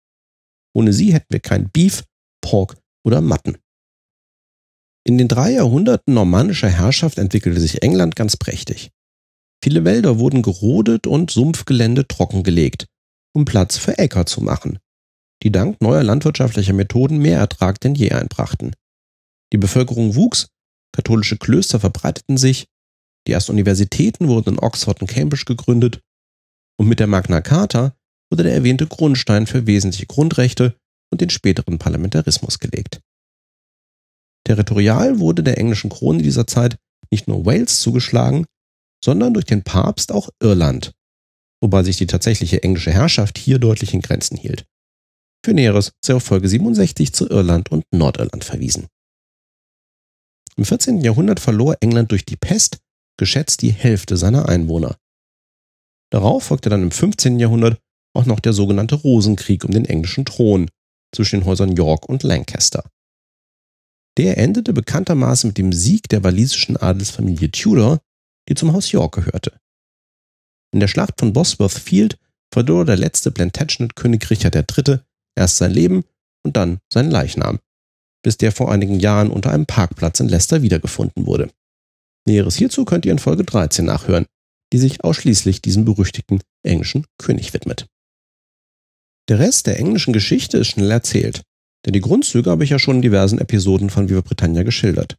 Ohne 0.73 0.91
sie 0.91 1.13
hätten 1.13 1.27
wir 1.29 1.39
kein 1.39 1.69
Beef, 1.69 2.03
Pork 2.41 2.77
oder 3.05 3.21
Matten. 3.21 3.57
In 5.05 5.17
den 5.17 5.27
drei 5.27 5.53
Jahrhunderten 5.53 6.13
normannischer 6.13 6.69
Herrschaft 6.69 7.17
entwickelte 7.17 7.59
sich 7.59 7.81
England 7.81 8.15
ganz 8.15 8.37
prächtig. 8.37 8.91
Viele 9.63 9.83
Wälder 9.83 10.19
wurden 10.19 10.41
gerodet 10.41 11.07
und 11.07 11.31
Sumpfgelände 11.31 12.07
trockengelegt, 12.07 12.85
um 13.33 13.45
Platz 13.45 13.77
für 13.77 13.97
Äcker 13.97 14.25
zu 14.25 14.41
machen, 14.41 14.79
die 15.43 15.51
dank 15.51 15.81
neuer 15.81 16.03
landwirtschaftlicher 16.03 16.73
Methoden 16.73 17.17
mehr 17.17 17.39
Ertrag 17.39 17.79
denn 17.79 17.95
je 17.95 18.11
einbrachten. 18.11 18.75
Die 19.51 19.57
Bevölkerung 19.57 20.15
wuchs, 20.15 20.47
katholische 20.95 21.37
Klöster 21.37 21.79
verbreiteten 21.79 22.37
sich, 22.37 22.67
die 23.27 23.31
ersten 23.31 23.51
Universitäten 23.51 24.27
wurden 24.27 24.55
in 24.55 24.59
Oxford 24.59 25.01
und 25.01 25.07
Cambridge 25.07 25.45
gegründet 25.45 26.01
und 26.79 26.87
mit 26.87 26.99
der 26.99 27.07
Magna 27.07 27.41
Carta 27.41 27.95
wurde 28.31 28.43
der 28.43 28.53
erwähnte 28.53 28.87
Grundstein 28.87 29.47
für 29.47 29.67
wesentliche 29.67 30.05
Grundrechte 30.05 30.78
und 31.11 31.21
den 31.21 31.29
späteren 31.29 31.79
Parlamentarismus 31.79 32.59
gelegt. 32.59 33.01
Territorial 34.45 35.19
wurde 35.19 35.43
der 35.43 35.57
englischen 35.57 35.89
Krone 35.89 36.21
dieser 36.21 36.47
Zeit 36.47 36.77
nicht 37.11 37.27
nur 37.27 37.45
Wales 37.45 37.79
zugeschlagen, 37.79 38.45
sondern 39.03 39.33
durch 39.33 39.45
den 39.45 39.63
Papst 39.63 40.11
auch 40.11 40.29
Irland, 40.41 40.93
wobei 41.61 41.83
sich 41.83 41.97
die 41.97 42.07
tatsächliche 42.07 42.63
englische 42.63 42.91
Herrschaft 42.91 43.37
hier 43.37 43.59
deutlich 43.59 43.93
in 43.93 44.01
Grenzen 44.01 44.37
hielt. 44.37 44.65
Für 45.45 45.53
Näheres 45.53 45.91
sei 46.03 46.15
auf 46.15 46.23
Folge 46.23 46.49
67 46.49 47.13
zu 47.13 47.29
Irland 47.29 47.71
und 47.71 47.85
Nordirland 47.91 48.43
verwiesen. 48.43 48.87
Im 50.57 50.65
14. 50.65 50.99
Jahrhundert 51.01 51.39
verlor 51.39 51.77
England 51.79 52.11
durch 52.11 52.25
die 52.25 52.35
Pest 52.35 52.79
geschätzt 53.17 53.61
die 53.61 53.71
Hälfte 53.71 54.17
seiner 54.17 54.49
Einwohner. 54.49 54.97
Darauf 56.11 56.45
folgte 56.45 56.69
dann 56.69 56.83
im 56.83 56.91
15. 56.91 57.39
Jahrhundert 57.39 57.79
auch 58.13 58.25
noch 58.25 58.39
der 58.39 58.53
sogenannte 58.53 58.95
Rosenkrieg 58.95 59.63
um 59.63 59.71
den 59.71 59.85
englischen 59.85 60.25
Thron 60.25 60.69
zwischen 61.13 61.41
den 61.41 61.45
Häusern 61.45 61.75
York 61.75 62.07
und 62.07 62.23
Lancaster. 62.23 62.83
Der 64.17 64.37
endete 64.37 64.73
bekanntermaßen 64.73 65.47
mit 65.47 65.57
dem 65.57 65.71
Sieg 65.71 66.09
der 66.09 66.23
walisischen 66.23 66.77
Adelsfamilie 66.77 67.51
Tudor, 67.51 68.01
die 68.47 68.55
zum 68.55 68.73
Haus 68.73 68.91
York 68.91 69.15
gehörte. 69.15 69.57
In 70.73 70.79
der 70.79 70.87
Schlacht 70.87 71.19
von 71.19 71.33
Bosworth 71.33 71.71
Field 71.71 72.17
verlor 72.53 72.85
der 72.85 72.97
letzte 72.97 73.31
Plantagenet-König 73.31 74.29
Richard 74.29 74.55
III. 74.55 74.99
erst 75.35 75.57
sein 75.57 75.71
Leben 75.71 76.03
und 76.43 76.57
dann 76.57 76.79
seinen 76.91 77.11
Leichnam, 77.11 77.59
bis 78.23 78.37
der 78.37 78.51
vor 78.51 78.71
einigen 78.71 78.99
Jahren 78.99 79.31
unter 79.31 79.51
einem 79.51 79.65
Parkplatz 79.65 80.19
in 80.19 80.29
Leicester 80.29 80.61
wiedergefunden 80.61 81.25
wurde. 81.25 81.51
Näheres 82.27 82.55
hierzu 82.55 82.85
könnt 82.85 83.05
ihr 83.05 83.11
in 83.11 83.19
Folge 83.19 83.43
13 83.43 83.85
nachhören, 83.85 84.25
die 84.73 84.77
sich 84.77 85.03
ausschließlich 85.03 85.61
diesem 85.61 85.85
berüchtigten 85.85 86.41
englischen 86.63 87.05
König 87.17 87.53
widmet. 87.53 87.87
Der 89.29 89.37
Rest 89.37 89.67
der 89.67 89.77
englischen 89.77 90.11
Geschichte 90.11 90.57
ist 90.57 90.69
schnell 90.69 90.89
erzählt, 90.89 91.43
denn 91.85 91.93
die 91.93 92.01
Grundzüge 92.01 92.49
habe 92.49 92.63
ich 92.63 92.71
ja 92.71 92.79
schon 92.79 92.97
in 92.97 93.01
diversen 93.03 93.37
Episoden 93.37 93.91
von 93.91 94.09
Viva 94.09 94.21
Britannia 94.21 94.63
geschildert. 94.63 95.17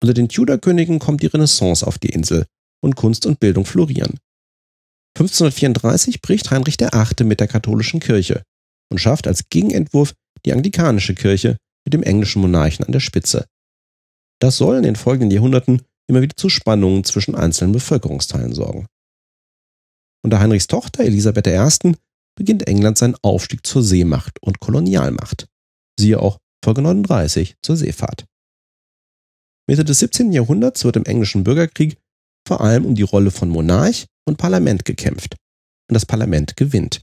Unter 0.00 0.14
den 0.14 0.28
Tudor-Königen 0.28 1.00
kommt 1.00 1.22
die 1.22 1.26
Renaissance 1.26 1.84
auf 1.84 1.98
die 1.98 2.10
Insel 2.10 2.46
und 2.82 2.94
Kunst 2.94 3.26
und 3.26 3.40
Bildung 3.40 3.66
florieren. 3.66 4.18
1534 5.18 6.22
bricht 6.22 6.50
Heinrich 6.52 6.78
VIII. 6.78 7.26
mit 7.26 7.40
der 7.40 7.48
katholischen 7.48 7.98
Kirche 7.98 8.42
und 8.90 8.98
schafft 8.98 9.26
als 9.26 9.48
Gegenentwurf 9.48 10.14
die 10.44 10.52
anglikanische 10.52 11.14
Kirche 11.14 11.56
mit 11.84 11.94
dem 11.94 12.04
englischen 12.04 12.42
Monarchen 12.42 12.84
an 12.84 12.92
der 12.92 13.00
Spitze. 13.00 13.46
Das 14.38 14.56
soll 14.56 14.76
in 14.76 14.82
den 14.84 14.96
folgenden 14.96 15.32
Jahrhunderten 15.32 15.82
immer 16.08 16.22
wieder 16.22 16.36
zu 16.36 16.48
Spannungen 16.48 17.02
zwischen 17.02 17.34
einzelnen 17.34 17.72
Bevölkerungsteilen 17.72 18.52
sorgen. 18.52 18.86
Unter 20.22 20.38
Heinrichs 20.38 20.68
Tochter 20.68 21.04
Elisabeth 21.04 21.46
I. 21.48 21.94
beginnt 22.36 22.68
England 22.68 22.98
seinen 22.98 23.16
Aufstieg 23.22 23.66
zur 23.66 23.82
Seemacht 23.82 24.40
und 24.42 24.60
Kolonialmacht. 24.60 25.46
Siehe 25.98 26.20
auch 26.20 26.38
Folge 26.64 26.82
39 26.82 27.56
zur 27.62 27.76
Seefahrt. 27.76 28.26
Mitte 29.68 29.84
des 29.84 29.98
17. 29.98 30.32
Jahrhunderts 30.32 30.84
wird 30.84 30.96
im 30.96 31.04
englischen 31.04 31.42
Bürgerkrieg 31.42 31.98
vor 32.46 32.60
allem 32.60 32.84
um 32.84 32.94
die 32.94 33.02
Rolle 33.02 33.30
von 33.30 33.48
Monarch 33.48 34.06
und 34.26 34.36
Parlament 34.36 34.84
gekämpft. 34.84 35.36
Und 35.88 35.94
das 35.94 36.06
Parlament 36.06 36.56
gewinnt. 36.56 37.02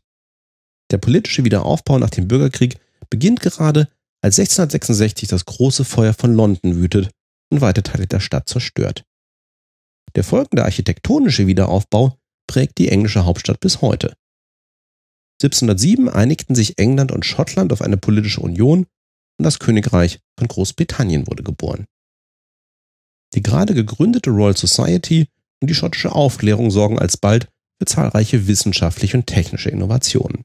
Der 0.92 0.98
politische 0.98 1.44
Wiederaufbau 1.44 1.98
nach 1.98 2.10
dem 2.10 2.28
Bürgerkrieg 2.28 2.78
beginnt 3.10 3.42
gerade, 3.42 3.90
als 4.22 4.40
1666 4.40 5.28
das 5.28 5.46
große 5.46 5.84
Feuer 5.84 6.14
von 6.14 6.34
London 6.34 6.76
wütet 6.76 7.10
und 7.52 7.62
weite 7.62 7.84
Teile 7.84 8.08
der 8.08 8.20
Stadt 8.20 8.48
zerstört. 8.48 9.04
Der 10.16 10.24
folgende 10.24 10.64
architektonische 10.64 11.48
Wiederaufbau 11.48 12.18
prägt 12.48 12.78
die 12.78 12.90
englische 12.90 13.26
Hauptstadt 13.26 13.60
bis 13.60 13.82
heute. 13.82 14.14
1707 15.42 16.10
einigten 16.10 16.56
sich 16.56 16.78
England 16.78 17.12
und 17.12 17.26
Schottland 17.26 17.74
auf 17.74 17.82
eine 17.82 17.98
politische 17.98 18.42
Union 18.42 18.86
und 19.38 19.44
das 19.44 19.60
Königreich 19.60 20.20
von 20.38 20.48
Großbritannien 20.48 21.28
wurde 21.28 21.44
geboren. 21.44 21.86
Die 23.34 23.42
gerade 23.42 23.74
gegründete 23.74 24.30
Royal 24.30 24.56
Society 24.56 25.28
und 25.62 25.70
die 25.70 25.76
schottische 25.76 26.14
Aufklärung 26.14 26.72
sorgen 26.72 27.00
alsbald 27.00 27.50
für 27.80 27.86
zahlreiche 27.86 28.48
wissenschaftliche 28.48 29.18
und 29.18 29.28
technische 29.28 29.70
Innovationen. 29.70 30.44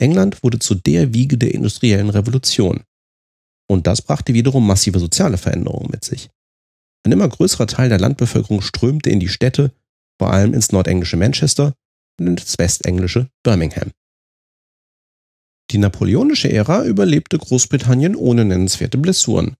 England 0.00 0.42
wurde 0.42 0.58
zu 0.58 0.74
der 0.74 1.14
Wiege 1.14 1.38
der 1.38 1.54
industriellen 1.54 2.10
Revolution. 2.10 2.82
Und 3.68 3.86
das 3.86 4.02
brachte 4.02 4.34
wiederum 4.34 4.66
massive 4.66 4.98
soziale 4.98 5.38
Veränderungen 5.38 5.90
mit 5.90 6.04
sich. 6.04 6.30
Ein 7.04 7.12
immer 7.12 7.28
größerer 7.28 7.66
Teil 7.66 7.88
der 7.88 8.00
Landbevölkerung 8.00 8.62
strömte 8.62 9.10
in 9.10 9.20
die 9.20 9.28
Städte, 9.28 9.72
vor 10.18 10.32
allem 10.32 10.54
ins 10.54 10.72
nordenglische 10.72 11.16
Manchester 11.16 11.74
ins 12.18 12.58
westenglische 12.58 13.28
Birmingham. 13.42 13.90
Die 15.70 15.78
napoleonische 15.78 16.52
Ära 16.52 16.84
überlebte 16.84 17.38
Großbritannien 17.38 18.14
ohne 18.14 18.44
nennenswerte 18.44 18.98
Blessuren. 18.98 19.56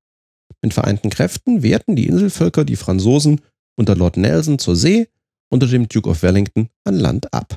Mit 0.61 0.75
vereinten 0.75 1.11
Kräften 1.11 1.63
wehrten 1.63 1.97
die 1.97 2.07
Inselvölker 2.07 2.65
die 2.65 2.77
Franzosen 2.77 3.41
unter 3.77 3.97
Lord 3.97 4.17
Nelson 4.17 4.59
zur 4.59 4.77
See, 4.77 5.09
unter 5.51 5.67
dem 5.67 5.89
Duke 5.89 6.09
of 6.09 6.23
Wellington 6.23 6.69
an 6.85 6.97
Land 6.97 7.33
ab. 7.33 7.57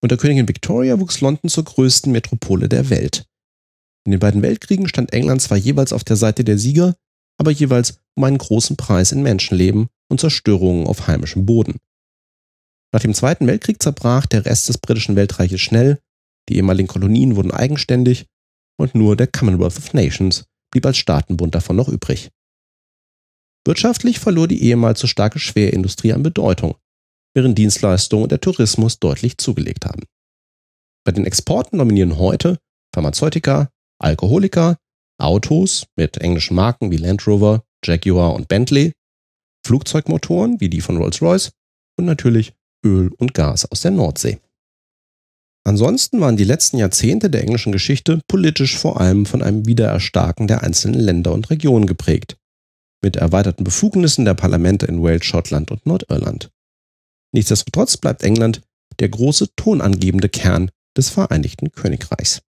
Unter 0.00 0.16
Königin 0.16 0.48
Victoria 0.48 1.00
wuchs 1.00 1.20
London 1.20 1.50
zur 1.50 1.64
größten 1.64 2.12
Metropole 2.12 2.68
der 2.68 2.90
Welt. 2.90 3.26
In 4.06 4.12
den 4.12 4.20
beiden 4.20 4.42
Weltkriegen 4.42 4.86
stand 4.86 5.12
England 5.12 5.40
zwar 5.42 5.56
jeweils 5.56 5.92
auf 5.92 6.04
der 6.04 6.16
Seite 6.16 6.44
der 6.44 6.58
Sieger, 6.58 6.94
aber 7.38 7.50
jeweils 7.50 8.00
um 8.14 8.24
einen 8.24 8.38
großen 8.38 8.76
Preis 8.76 9.12
in 9.12 9.22
Menschenleben 9.22 9.88
und 10.08 10.20
Zerstörungen 10.20 10.86
auf 10.86 11.06
heimischem 11.06 11.46
Boden. 11.46 11.80
Nach 12.94 13.00
dem 13.00 13.12
Zweiten 13.12 13.48
Weltkrieg 13.48 13.82
zerbrach 13.82 14.24
der 14.24 14.46
Rest 14.46 14.68
des 14.68 14.78
britischen 14.78 15.16
Weltreiches 15.16 15.60
schnell, 15.60 15.98
die 16.48 16.54
ehemaligen 16.58 16.86
Kolonien 16.86 17.34
wurden 17.34 17.50
eigenständig 17.50 18.26
und 18.78 18.94
nur 18.94 19.16
der 19.16 19.26
Commonwealth 19.26 19.78
of 19.78 19.94
Nations 19.94 20.44
blieb 20.70 20.86
als 20.86 20.98
Staatenbund 20.98 21.56
davon 21.56 21.74
noch 21.74 21.88
übrig. 21.88 22.30
Wirtschaftlich 23.66 24.20
verlor 24.20 24.46
die 24.46 24.62
ehemals 24.62 25.00
so 25.00 25.08
starke 25.08 25.40
Schwerindustrie 25.40 26.12
an 26.12 26.22
Bedeutung, 26.22 26.76
während 27.34 27.58
Dienstleistungen 27.58 28.22
und 28.22 28.30
der 28.30 28.40
Tourismus 28.40 29.00
deutlich 29.00 29.38
zugelegt 29.38 29.86
haben. 29.86 30.04
Bei 31.04 31.10
den 31.10 31.26
Exporten 31.26 31.78
dominieren 31.78 32.16
heute 32.16 32.60
Pharmazeutika, 32.94 33.70
Alkoholika, 34.00 34.76
Autos 35.20 35.88
mit 35.96 36.18
englischen 36.18 36.54
Marken 36.54 36.92
wie 36.92 36.98
Land 36.98 37.26
Rover, 37.26 37.64
Jaguar 37.84 38.34
und 38.34 38.46
Bentley, 38.46 38.92
Flugzeugmotoren 39.66 40.60
wie 40.60 40.68
die 40.68 40.80
von 40.80 40.96
Rolls-Royce 40.96 41.50
und 41.98 42.04
natürlich 42.04 42.54
Öl 42.84 43.10
und 43.18 43.34
Gas 43.34 43.70
aus 43.70 43.80
der 43.80 43.90
Nordsee. 43.90 44.38
Ansonsten 45.66 46.20
waren 46.20 46.36
die 46.36 46.44
letzten 46.44 46.76
Jahrzehnte 46.76 47.30
der 47.30 47.42
englischen 47.42 47.72
Geschichte 47.72 48.20
politisch 48.28 48.76
vor 48.76 49.00
allem 49.00 49.24
von 49.24 49.42
einem 49.42 49.66
Wiedererstarken 49.66 50.46
der 50.46 50.62
einzelnen 50.62 51.00
Länder 51.00 51.32
und 51.32 51.48
Regionen 51.48 51.86
geprägt, 51.86 52.36
mit 53.02 53.16
erweiterten 53.16 53.64
Befugnissen 53.64 54.26
der 54.26 54.34
Parlamente 54.34 54.86
in 54.86 55.02
Wales, 55.02 55.24
Schottland 55.24 55.70
und 55.70 55.86
Nordirland. 55.86 56.50
Nichtsdestotrotz 57.32 57.96
bleibt 57.96 58.22
England 58.22 58.60
der 59.00 59.08
große 59.08 59.54
tonangebende 59.56 60.28
Kern 60.28 60.70
des 60.96 61.08
Vereinigten 61.08 61.72
Königreichs. 61.72 62.42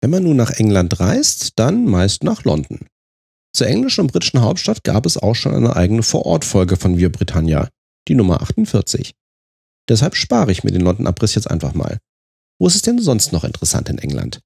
Wenn 0.00 0.10
man 0.10 0.22
nun 0.22 0.36
nach 0.36 0.52
England 0.52 0.98
reist, 0.98 1.58
dann 1.58 1.84
meist 1.84 2.24
nach 2.24 2.44
London. 2.44 2.86
Zur 3.54 3.66
englischen 3.66 4.02
und 4.02 4.12
britischen 4.12 4.40
Hauptstadt 4.40 4.84
gab 4.84 5.04
es 5.04 5.18
auch 5.18 5.34
schon 5.34 5.54
eine 5.54 5.76
eigene 5.76 6.02
Vorortfolge 6.02 6.76
von 6.76 6.96
Wir 6.96 7.12
Britannia, 7.12 7.68
die 8.08 8.14
Nummer 8.14 8.42
48. 8.42 9.14
Deshalb 9.88 10.14
spare 10.14 10.52
ich 10.52 10.64
mir 10.64 10.70
den 10.70 10.82
London-Abriss 10.82 11.34
jetzt 11.34 11.50
einfach 11.50 11.74
mal. 11.74 11.98
Wo 12.58 12.66
ist 12.66 12.76
es 12.76 12.82
denn 12.82 13.00
sonst 13.00 13.32
noch 13.32 13.44
interessant 13.44 13.88
in 13.88 13.98
England? 13.98 14.40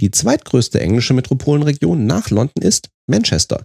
Die 0.00 0.10
zweitgrößte 0.10 0.80
englische 0.80 1.14
Metropolenregion 1.14 2.06
nach 2.06 2.30
London 2.30 2.62
ist 2.62 2.88
Manchester, 3.06 3.64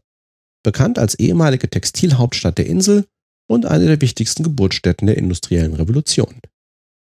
bekannt 0.63 0.99
als 0.99 1.15
ehemalige 1.15 1.69
Textilhauptstadt 1.69 2.57
der 2.57 2.65
Insel 2.65 3.05
und 3.47 3.65
eine 3.65 3.85
der 3.85 4.01
wichtigsten 4.01 4.43
Geburtsstätten 4.43 5.07
der 5.07 5.17
industriellen 5.17 5.75
Revolution. 5.75 6.41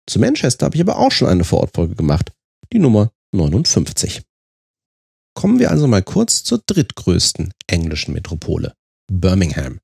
Zu 0.08 0.18
Manchester 0.18 0.66
habe 0.66 0.76
ich 0.76 0.82
aber 0.82 0.98
auch 0.98 1.12
schon 1.12 1.28
eine 1.28 1.44
Vorortfolge 1.44 1.94
gemacht, 1.94 2.32
die 2.72 2.78
Nummer 2.78 3.10
59. 3.32 4.22
Kommen 5.34 5.58
wir 5.58 5.70
also 5.70 5.86
mal 5.86 6.02
kurz 6.02 6.44
zur 6.44 6.62
drittgrößten 6.66 7.52
englischen 7.66 8.14
Metropole, 8.14 8.74
Birmingham. 9.10 9.80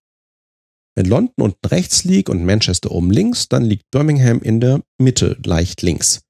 Wenn 0.95 1.07
London 1.07 1.35
unten 1.39 1.67
rechts 1.67 2.05
liegt 2.05 2.29
und 2.29 2.45
Manchester 2.45 2.91
oben 2.91 3.11
links, 3.11 3.49
dann 3.49 3.65
liegt 3.65 3.91
Birmingham 3.91 4.41
in 4.41 4.61
der 4.61 4.83
Mitte 4.99 5.39
leicht 5.45 5.83
links. 5.83 6.21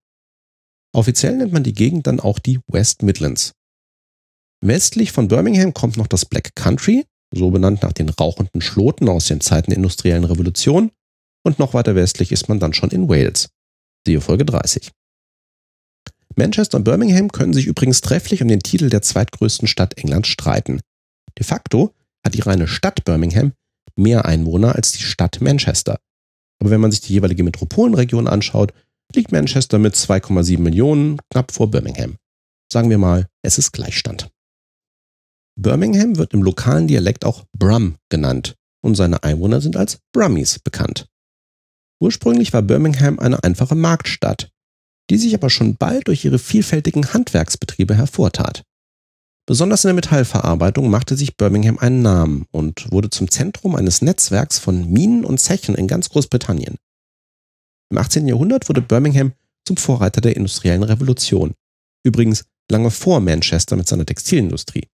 Offiziell 0.95 1.37
nennt 1.37 1.52
man 1.52 1.64
die 1.64 1.73
Gegend 1.73 2.07
dann 2.07 2.21
auch 2.21 2.38
die 2.38 2.61
West 2.69 3.02
Midlands. 3.02 3.52
Westlich 4.64 5.11
von 5.11 5.26
Birmingham 5.28 5.75
kommt 5.75 5.97
noch 5.97 6.07
das 6.07 6.25
Black 6.25 6.54
Country, 6.54 7.04
so 7.34 7.50
benannt 7.50 7.82
nach 7.82 7.93
den 7.93 8.08
rauchenden 8.08 8.60
Schloten 8.60 9.08
aus 9.08 9.26
den 9.26 9.41
Zeiten 9.41 9.71
der 9.71 9.78
industriellen 9.78 10.25
Revolution, 10.25 10.93
und 11.45 11.58
noch 11.58 11.75
weiter 11.75 11.97
westlich 11.97 12.30
ist 12.30 12.49
man 12.49 12.60
dann 12.60 12.73
schon 12.73 12.91
in 12.91 13.08
Wales. 13.08 13.49
Siehe 14.06 14.21
Folge 14.21 14.45
30. 14.45 14.93
Manchester 16.36 16.78
und 16.78 16.84
Birmingham 16.84 17.32
können 17.32 17.52
sich 17.52 17.67
übrigens 17.67 18.00
trefflich 18.00 18.43
um 18.43 18.49
den 18.49 18.60
Titel 18.60 18.89
der 18.89 19.02
zweitgrößten 19.02 19.67
Stadt 19.67 19.99
Englands 19.99 20.28
streiten. 20.28 20.80
De 21.39 21.45
facto 21.45 21.95
hat 22.25 22.34
die 22.34 22.41
reine 22.41 22.69
Stadt 22.69 23.04
Birmingham 23.04 23.52
mehr 23.97 24.25
Einwohner 24.25 24.75
als 24.75 24.93
die 24.93 25.02
Stadt 25.02 25.41
Manchester. 25.41 25.99
Aber 26.61 26.71
wenn 26.71 26.81
man 26.81 26.91
sich 26.91 27.00
die 27.00 27.13
jeweilige 27.13 27.43
Metropolenregion 27.43 28.28
anschaut, 28.28 28.73
liegt 29.15 29.33
Manchester 29.33 29.78
mit 29.78 29.95
2,7 29.95 30.59
Millionen 30.59 31.19
knapp 31.31 31.52
vor 31.52 31.71
Birmingham. 31.71 32.17
Sagen 32.73 32.89
wir 32.89 32.99
mal, 32.99 33.26
es 33.43 33.59
ist 33.59 33.73
Gleichstand. 33.73 34.31
Birmingham 35.61 36.17
wird 36.17 36.33
im 36.33 36.43
lokalen 36.43 36.87
Dialekt 36.87 37.25
auch 37.25 37.45
Brum 37.57 37.97
genannt 38.09 38.55
und 38.83 38.95
seine 38.95 39.23
Einwohner 39.23 39.61
sind 39.61 39.76
als 39.76 39.99
Brummies 40.13 40.59
bekannt. 40.59 41.07
Ursprünglich 42.00 42.52
war 42.52 42.63
Birmingham 42.63 43.19
eine 43.19 43.45
einfache 43.45 43.75
Marktstadt, 43.75 44.50
die 45.11 45.19
sich 45.19 45.35
aber 45.35 45.50
schon 45.50 45.76
bald 45.76 46.09
durch 46.09 46.25
ihre 46.25 46.39
vielfältigen 46.39 47.13
Handwerksbetriebe 47.13 47.95
hervortat. 47.95 48.65
Besonders 49.47 49.85
in 49.85 49.89
der 49.89 49.95
Metallverarbeitung 49.95 50.89
machte 50.89 51.17
sich 51.17 51.37
Birmingham 51.37 51.78
einen 51.78 52.02
Namen 52.02 52.47
und 52.52 52.91
wurde 52.93 53.11
zum 53.11 53.31
Zentrum 53.31 53.75
eines 53.75 54.00
Netzwerks 54.00 54.59
von 54.59 54.89
Minen 54.89 55.25
und 55.25 55.39
Zechen 55.39 55.75
in 55.75 55.89
ganz 55.89 56.11
Großbritannien. 56.11 56.76
Im 57.91 57.99
18. 57.99 58.28
Jahrhundert 58.28 58.69
wurde 58.69 58.83
Birmingham 58.83 59.33
zum 59.67 59.76
Vorreiter 59.76 60.21
der 60.21 60.37
industriellen 60.37 60.85
Revolution. 60.85 61.55
Übrigens 62.05 62.45
lange 62.71 62.91
vor 62.91 63.21
Manchester 63.21 63.76
mit 63.76 63.89
seiner 63.89 64.07
Textilindustrie. 64.07 64.89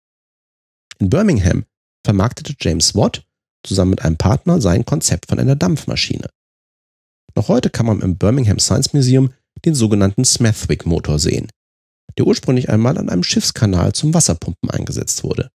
In 0.99 1.11
Birmingham 1.11 1.65
vermarktete 2.05 2.55
James 2.59 2.95
Watt 2.95 3.27
zusammen 3.63 3.91
mit 3.91 4.03
einem 4.03 4.17
Partner 4.17 4.61
sein 4.61 4.85
Konzept 4.85 5.27
von 5.29 5.39
einer 5.39 5.57
Dampfmaschine. 5.57 6.29
Noch 7.35 7.49
heute 7.49 7.71
kann 7.71 7.87
man 7.87 8.01
im 8.01 8.17
Birmingham 8.17 8.59
Science 8.59 8.93
Museum 8.95 9.33
den 9.65 9.75
sogenannten 9.75 10.25
Smethwick-Motor 10.25 11.19
sehen, 11.19 11.49
der 12.17 12.27
ursprünglich 12.27 12.69
einmal 12.69 12.99
an 12.99 13.09
einem 13.09 13.23
Schiffskanal 13.23 13.93
zum 13.93 14.15
Wasserpumpen 14.15 14.71
eingesetzt 14.71 15.25
wurde. 15.25 15.51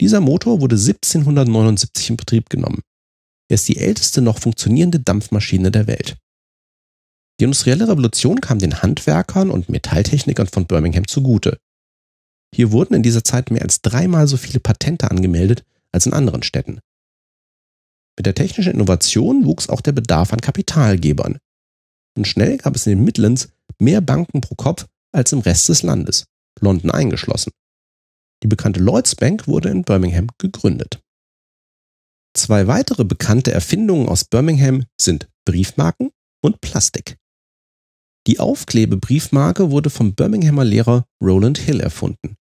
Dieser 0.00 0.20
Motor 0.20 0.60
wurde 0.60 0.76
1779 0.76 2.10
in 2.10 2.16
Betrieb 2.16 2.48
genommen. 2.48 2.82
Er 3.50 3.56
ist 3.56 3.68
die 3.68 3.78
älteste 3.78 4.22
noch 4.22 4.38
funktionierende 4.38 5.00
Dampfmaschine 5.00 5.70
der 5.70 5.86
Welt. 5.86 6.16
Die 7.40 7.44
industrielle 7.44 7.88
Revolution 7.88 8.40
kam 8.40 8.58
den 8.58 8.82
Handwerkern 8.82 9.50
und 9.50 9.68
Metalltechnikern 9.68 10.46
von 10.46 10.66
Birmingham 10.66 11.08
zugute. 11.08 11.58
Hier 12.54 12.72
wurden 12.72 12.94
in 12.94 13.02
dieser 13.02 13.24
Zeit 13.24 13.50
mehr 13.50 13.62
als 13.62 13.80
dreimal 13.80 14.26
so 14.26 14.36
viele 14.36 14.60
Patente 14.60 15.10
angemeldet 15.10 15.64
als 15.92 16.06
in 16.06 16.12
anderen 16.12 16.42
Städten. 16.42 16.80
Mit 18.18 18.26
der 18.26 18.34
technischen 18.34 18.74
Innovation 18.74 19.46
wuchs 19.46 19.68
auch 19.68 19.80
der 19.80 19.92
Bedarf 19.92 20.32
an 20.32 20.40
Kapitalgebern. 20.40 21.38
Und 22.16 22.26
schnell 22.26 22.58
gab 22.58 22.76
es 22.76 22.86
in 22.86 22.96
den 22.96 23.04
Midlands 23.04 23.48
mehr 23.78 24.00
Banken 24.00 24.40
pro 24.40 24.54
Kopf 24.54 24.86
als 25.12 25.32
im 25.32 25.40
Rest 25.40 25.68
des 25.68 25.82
Landes, 25.82 26.24
London 26.60 26.90
eingeschlossen. 26.90 27.52
Die 28.42 28.48
bekannte 28.48 28.80
Lloyds 28.80 29.16
Bank 29.16 29.46
wurde 29.46 29.68
in 29.68 29.82
Birmingham 29.82 30.28
gegründet. 30.38 31.00
Zwei 32.36 32.66
weitere 32.66 33.04
bekannte 33.04 33.52
Erfindungen 33.52 34.08
aus 34.08 34.24
Birmingham 34.24 34.84
sind 35.00 35.28
Briefmarken 35.44 36.10
und 36.42 36.60
Plastik. 36.60 37.16
Die 38.26 38.38
Aufklebebriefmarke 38.38 39.70
wurde 39.70 39.90
vom 39.90 40.14
Birminghamer 40.14 40.64
Lehrer 40.64 41.06
Roland 41.22 41.58
Hill 41.58 41.80
erfunden. 41.80 42.36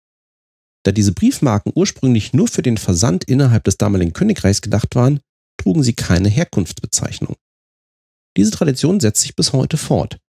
Da 0.84 0.92
diese 0.92 1.14
Briefmarken 1.14 1.72
ursprünglich 1.76 2.34
nur 2.34 2.48
für 2.48 2.62
den 2.62 2.78
Versand 2.78 3.24
innerhalb 3.24 3.64
des 3.64 3.78
damaligen 3.78 4.14
Königreichs 4.14 4.62
gedacht 4.62 4.96
waren, 4.96 5.20
trugen 5.58 5.84
sie 5.84 5.94
keine 5.94 6.30
Herkunftsbezeichnung. 6.30 7.36
Diese 8.38 8.52
Tradition 8.52 9.00
setzt 9.00 9.22
sich 9.22 9.36
bis 9.36 9.52
heute 9.54 9.78
fort. 9.78 10.20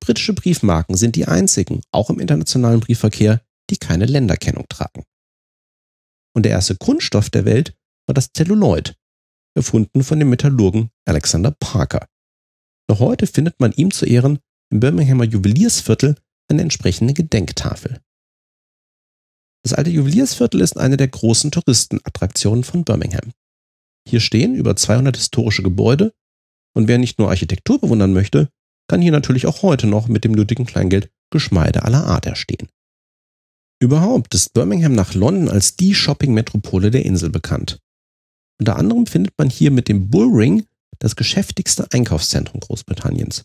Britische 0.00 0.32
Briefmarken 0.32 0.96
sind 0.96 1.16
die 1.16 1.26
einzigen, 1.26 1.82
auch 1.92 2.10
im 2.10 2.18
internationalen 2.18 2.80
Briefverkehr, 2.80 3.42
die 3.68 3.76
keine 3.76 4.06
Länderkennung 4.06 4.66
tragen. 4.68 5.04
Und 6.34 6.44
der 6.44 6.52
erste 6.52 6.76
Kunststoff 6.76 7.30
der 7.30 7.44
Welt 7.44 7.76
war 8.06 8.14
das 8.14 8.32
Zelluloid, 8.32 8.96
erfunden 9.54 10.02
von 10.02 10.18
dem 10.18 10.30
Metallurgen 10.30 10.90
Alexander 11.04 11.50
Parker. 11.50 12.06
Noch 12.88 13.00
heute 13.00 13.26
findet 13.26 13.60
man 13.60 13.72
ihm 13.72 13.90
zu 13.90 14.06
Ehren 14.06 14.40
im 14.72 14.80
Birminghamer 14.80 15.24
Juweliersviertel 15.24 16.16
eine 16.48 16.62
entsprechende 16.62 17.14
Gedenktafel. 17.14 18.00
Das 19.62 19.74
alte 19.74 19.90
Juweliersviertel 19.90 20.60
ist 20.60 20.76
eine 20.76 20.96
der 20.96 21.08
großen 21.08 21.50
Touristenattraktionen 21.50 22.64
von 22.64 22.84
Birmingham. 22.84 23.32
Hier 24.08 24.20
stehen 24.20 24.54
über 24.54 24.74
200 24.74 25.16
historische 25.16 25.62
Gebäude 25.62 26.14
und 26.74 26.88
wer 26.88 26.98
nicht 26.98 27.18
nur 27.18 27.28
Architektur 27.28 27.80
bewundern 27.80 28.12
möchte, 28.12 28.48
kann 28.90 29.00
hier 29.00 29.12
natürlich 29.12 29.46
auch 29.46 29.62
heute 29.62 29.86
noch 29.86 30.08
mit 30.08 30.24
dem 30.24 30.32
nötigen 30.32 30.66
Kleingeld 30.66 31.12
Geschmeide 31.30 31.84
aller 31.84 32.06
Art 32.06 32.26
erstehen. 32.26 32.66
Überhaupt 33.80 34.34
ist 34.34 34.52
Birmingham 34.52 34.96
nach 34.96 35.14
London 35.14 35.48
als 35.48 35.76
die 35.76 35.94
Shopping-Metropole 35.94 36.90
der 36.90 37.04
Insel 37.04 37.30
bekannt. 37.30 37.78
Unter 38.58 38.74
anderem 38.74 39.06
findet 39.06 39.38
man 39.38 39.48
hier 39.48 39.70
mit 39.70 39.86
dem 39.86 40.10
Bullring 40.10 40.66
das 40.98 41.14
geschäftigste 41.14 41.86
Einkaufszentrum 41.92 42.58
Großbritanniens. 42.58 43.44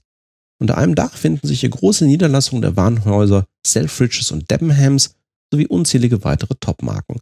Unter 0.59 0.79
einem 0.79 0.95
Dach 0.95 1.15
finden 1.15 1.47
sich 1.47 1.59
hier 1.59 1.69
große 1.69 2.05
Niederlassungen 2.07 2.63
der 2.63 2.75
Warenhäuser 2.75 3.45
Selfridges 3.63 4.31
und 4.31 4.49
Debenhams 4.49 5.13
sowie 5.53 5.67
unzählige 5.67 6.23
weitere 6.23 6.55
Topmarken. 6.59 7.19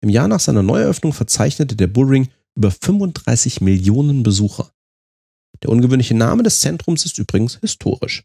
Im 0.00 0.08
Jahr 0.08 0.26
nach 0.26 0.40
seiner 0.40 0.64
Neueröffnung 0.64 1.12
verzeichnete 1.12 1.76
der 1.76 1.86
Bullring 1.86 2.30
über 2.56 2.72
35 2.72 3.60
Millionen 3.60 4.24
Besucher. 4.24 4.72
Der 5.62 5.70
ungewöhnliche 5.70 6.14
Name 6.14 6.42
des 6.42 6.60
Zentrums 6.60 7.04
ist 7.04 7.18
übrigens 7.18 7.58
historisch. 7.60 8.24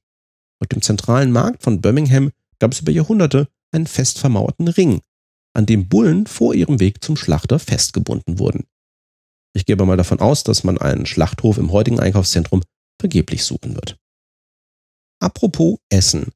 Auf 0.60 0.68
dem 0.68 0.82
zentralen 0.82 1.32
Markt 1.32 1.64
von 1.64 1.82
Birmingham 1.82 2.32
gab 2.60 2.72
es 2.72 2.80
über 2.80 2.92
Jahrhunderte 2.92 3.48
einen 3.72 3.88
fest 3.88 4.20
vermauerten 4.20 4.68
Ring, 4.68 5.02
an 5.54 5.66
dem 5.66 5.88
Bullen 5.88 6.26
vor 6.26 6.56
ihrem 6.56 6.80
Weg 6.80 7.04
zum 7.04 7.16
Schlachter 7.16 7.60
festgebunden 7.60 8.40
wurden. 8.40 8.66
Ich 9.54 9.66
gehe 9.66 9.76
aber 9.76 9.86
mal 9.86 9.98
davon 9.98 10.20
aus, 10.20 10.44
dass 10.44 10.64
man 10.64 10.78
einen 10.78 11.06
Schlachthof 11.06 11.58
im 11.58 11.72
heutigen 11.72 12.00
Einkaufszentrum 12.00 12.64
vergeblich 13.00 13.44
suchen 13.44 13.76
wird. 13.76 13.98
Apropos 15.20 15.80
Essen. 15.90 16.32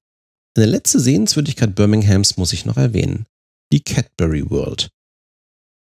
Eine 0.57 0.65
letzte 0.65 0.99
Sehenswürdigkeit 0.99 1.75
Birminghams 1.75 2.37
muss 2.37 2.51
ich 2.51 2.65
noch 2.65 2.77
erwähnen. 2.77 3.25
Die 3.71 3.83
Cadbury 3.83 4.49
World. 4.49 4.91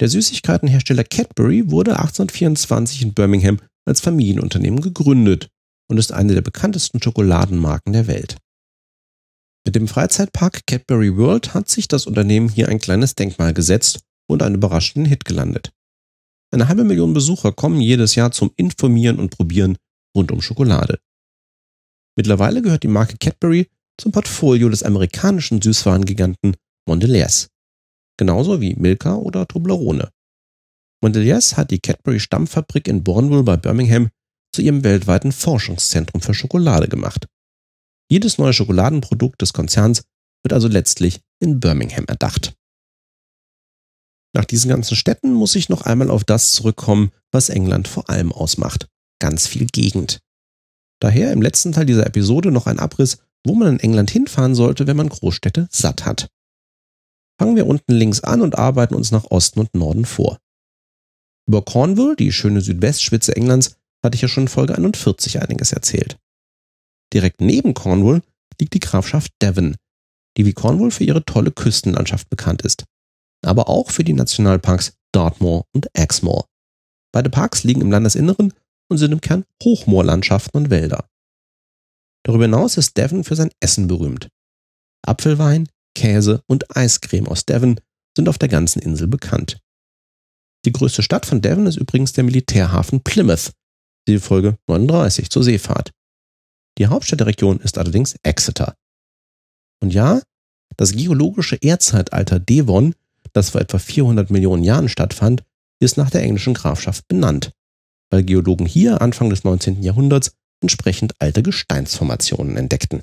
Der 0.00 0.08
Süßigkeitenhersteller 0.08 1.04
Cadbury 1.04 1.70
wurde 1.70 1.92
1824 1.92 3.02
in 3.02 3.14
Birmingham 3.14 3.60
als 3.84 4.00
Familienunternehmen 4.00 4.80
gegründet 4.80 5.48
und 5.88 5.98
ist 5.98 6.12
eine 6.12 6.34
der 6.34 6.42
bekanntesten 6.42 7.02
Schokoladenmarken 7.02 7.92
der 7.92 8.06
Welt. 8.06 8.36
Mit 9.66 9.76
dem 9.76 9.88
Freizeitpark 9.88 10.66
Cadbury 10.66 11.16
World 11.16 11.54
hat 11.54 11.68
sich 11.68 11.88
das 11.88 12.06
Unternehmen 12.06 12.48
hier 12.48 12.68
ein 12.68 12.78
kleines 12.78 13.14
Denkmal 13.14 13.54
gesetzt 13.54 14.00
und 14.28 14.42
einen 14.42 14.56
überraschenden 14.56 15.08
Hit 15.08 15.24
gelandet. 15.24 15.72
Eine 16.52 16.68
halbe 16.68 16.84
Million 16.84 17.14
Besucher 17.14 17.52
kommen 17.52 17.80
jedes 17.80 18.14
Jahr 18.14 18.30
zum 18.30 18.52
Informieren 18.56 19.18
und 19.18 19.30
Probieren 19.30 19.76
rund 20.16 20.30
um 20.32 20.40
Schokolade. 20.40 20.98
Mittlerweile 22.16 22.62
gehört 22.62 22.84
die 22.84 22.88
Marke 22.88 23.16
Cadbury 23.18 23.68
zum 23.98 24.12
Portfolio 24.12 24.68
des 24.68 24.82
amerikanischen 24.82 25.60
Süßwarengiganten 25.60 26.56
Mondelez 26.86 27.48
genauso 28.16 28.60
wie 28.60 28.74
Milka 28.74 29.16
oder 29.16 29.46
Toblerone. 29.46 30.10
Mondelez 31.04 31.58
hat 31.58 31.70
die 31.70 31.80
Cadbury 31.80 32.18
Stammfabrik 32.18 32.88
in 32.88 33.04
Bourneville 33.04 33.42
bei 33.42 33.58
Birmingham 33.58 34.08
zu 34.54 34.62
ihrem 34.62 34.84
weltweiten 34.84 35.32
Forschungszentrum 35.32 36.22
für 36.22 36.32
Schokolade 36.32 36.88
gemacht. 36.88 37.26
Jedes 38.10 38.38
neue 38.38 38.54
Schokoladenprodukt 38.54 39.42
des 39.42 39.52
Konzerns 39.52 40.04
wird 40.42 40.54
also 40.54 40.66
letztlich 40.66 41.20
in 41.42 41.60
Birmingham 41.60 42.06
erdacht. 42.06 42.54
Nach 44.34 44.46
diesen 44.46 44.70
ganzen 44.70 44.96
Städten 44.96 45.34
muss 45.34 45.54
ich 45.56 45.68
noch 45.68 45.82
einmal 45.82 46.08
auf 46.08 46.24
das 46.24 46.52
zurückkommen, 46.52 47.10
was 47.30 47.50
England 47.50 47.86
vor 47.86 48.08
allem 48.08 48.32
ausmacht. 48.32 48.88
Ganz 49.20 49.46
viel 49.46 49.66
Gegend. 49.66 50.20
Daher 51.02 51.32
im 51.32 51.42
letzten 51.42 51.72
Teil 51.72 51.84
dieser 51.84 52.06
Episode 52.06 52.50
noch 52.50 52.66
ein 52.66 52.78
Abriss, 52.78 53.18
wo 53.44 53.54
man 53.54 53.68
in 53.68 53.80
England 53.80 54.10
hinfahren 54.10 54.54
sollte, 54.54 54.86
wenn 54.86 54.96
man 54.96 55.10
Großstädte 55.10 55.68
satt 55.70 56.06
hat. 56.06 56.28
Fangen 57.38 57.56
wir 57.56 57.66
unten 57.66 57.92
links 57.92 58.20
an 58.20 58.40
und 58.40 58.56
arbeiten 58.56 58.94
uns 58.94 59.10
nach 59.10 59.24
Osten 59.30 59.60
und 59.60 59.74
Norden 59.74 60.06
vor. 60.06 60.38
Über 61.46 61.62
Cornwall, 61.62 62.16
die 62.16 62.32
schöne 62.32 62.60
Südwestspitze 62.60 63.36
Englands, 63.36 63.76
hatte 64.02 64.16
ich 64.16 64.22
ja 64.22 64.28
schon 64.28 64.44
in 64.44 64.48
Folge 64.48 64.76
41 64.76 65.42
einiges 65.42 65.72
erzählt. 65.72 66.18
Direkt 67.12 67.40
neben 67.40 67.74
Cornwall 67.74 68.22
liegt 68.60 68.74
die 68.74 68.80
Grafschaft 68.80 69.32
Devon, 69.42 69.76
die 70.36 70.46
wie 70.46 70.52
Cornwall 70.52 70.90
für 70.90 71.04
ihre 71.04 71.24
tolle 71.24 71.52
Küstenlandschaft 71.52 72.28
bekannt 72.28 72.62
ist, 72.62 72.84
aber 73.44 73.68
auch 73.68 73.90
für 73.90 74.04
die 74.04 74.14
Nationalparks 74.14 74.94
Dartmoor 75.12 75.64
und 75.74 75.88
Exmoor. 75.94 76.46
Beide 77.12 77.30
Parks 77.30 77.62
liegen 77.62 77.80
im 77.80 77.90
Landesinneren 77.90 78.52
und 78.90 78.98
sind 78.98 79.12
im 79.12 79.20
Kern 79.20 79.44
Hochmoorlandschaften 79.62 80.60
und 80.60 80.70
Wälder. 80.70 81.08
Darüber 82.24 82.44
hinaus 82.44 82.76
ist 82.76 82.96
Devon 82.96 83.22
für 83.22 83.36
sein 83.36 83.50
Essen 83.60 83.86
berühmt. 83.86 84.28
Apfelwein, 85.06 85.68
Käse 85.94 86.42
und 86.46 86.76
Eiscreme 86.76 87.28
aus 87.28 87.44
Devon 87.44 87.80
sind 88.16 88.28
auf 88.28 88.38
der 88.38 88.48
ganzen 88.48 88.80
Insel 88.80 89.06
bekannt. 89.06 89.60
Die 90.64 90.72
größte 90.72 91.02
Stadt 91.02 91.26
von 91.26 91.42
Devon 91.42 91.66
ist 91.66 91.76
übrigens 91.76 92.12
der 92.12 92.24
Militärhafen 92.24 93.00
Plymouth, 93.02 93.52
die 94.08 94.18
Folge 94.18 94.56
39 94.66 95.30
zur 95.30 95.44
Seefahrt. 95.44 95.90
Die 96.78 96.86
Hauptstadt 96.86 97.20
der 97.20 97.26
Region 97.26 97.60
ist 97.60 97.78
allerdings 97.78 98.16
Exeter. 98.22 98.74
Und 99.80 99.92
ja, 99.92 100.22
das 100.76 100.92
geologische 100.92 101.56
Erdzeitalter 101.56 102.40
Devon, 102.40 102.94
das 103.32 103.50
vor 103.50 103.60
etwa 103.60 103.78
400 103.78 104.30
Millionen 104.30 104.64
Jahren 104.64 104.88
stattfand, 104.88 105.44
ist 105.80 105.96
nach 105.96 106.10
der 106.10 106.22
englischen 106.22 106.54
Grafschaft 106.54 107.06
benannt, 107.08 107.52
weil 108.10 108.22
Geologen 108.22 108.66
hier 108.66 109.02
Anfang 109.02 109.30
des 109.30 109.44
19. 109.44 109.82
Jahrhunderts 109.82 110.36
entsprechend 110.62 111.20
alte 111.20 111.42
Gesteinsformationen 111.42 112.56
entdeckten. 112.56 113.02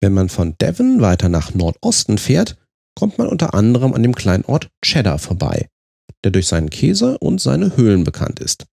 Wenn 0.00 0.12
man 0.12 0.28
von 0.28 0.56
Devon 0.58 1.00
weiter 1.00 1.28
nach 1.28 1.54
Nordosten 1.54 2.18
fährt, 2.18 2.56
kommt 2.94 3.18
man 3.18 3.28
unter 3.28 3.54
anderem 3.54 3.92
an 3.92 4.02
dem 4.02 4.14
kleinen 4.14 4.44
Ort 4.44 4.68
Cheddar 4.84 5.18
vorbei, 5.18 5.68
der 6.24 6.30
durch 6.30 6.46
seinen 6.46 6.70
Käse 6.70 7.18
und 7.18 7.40
seine 7.40 7.76
Höhlen 7.76 8.04
bekannt 8.04 8.40
ist. 8.40 8.66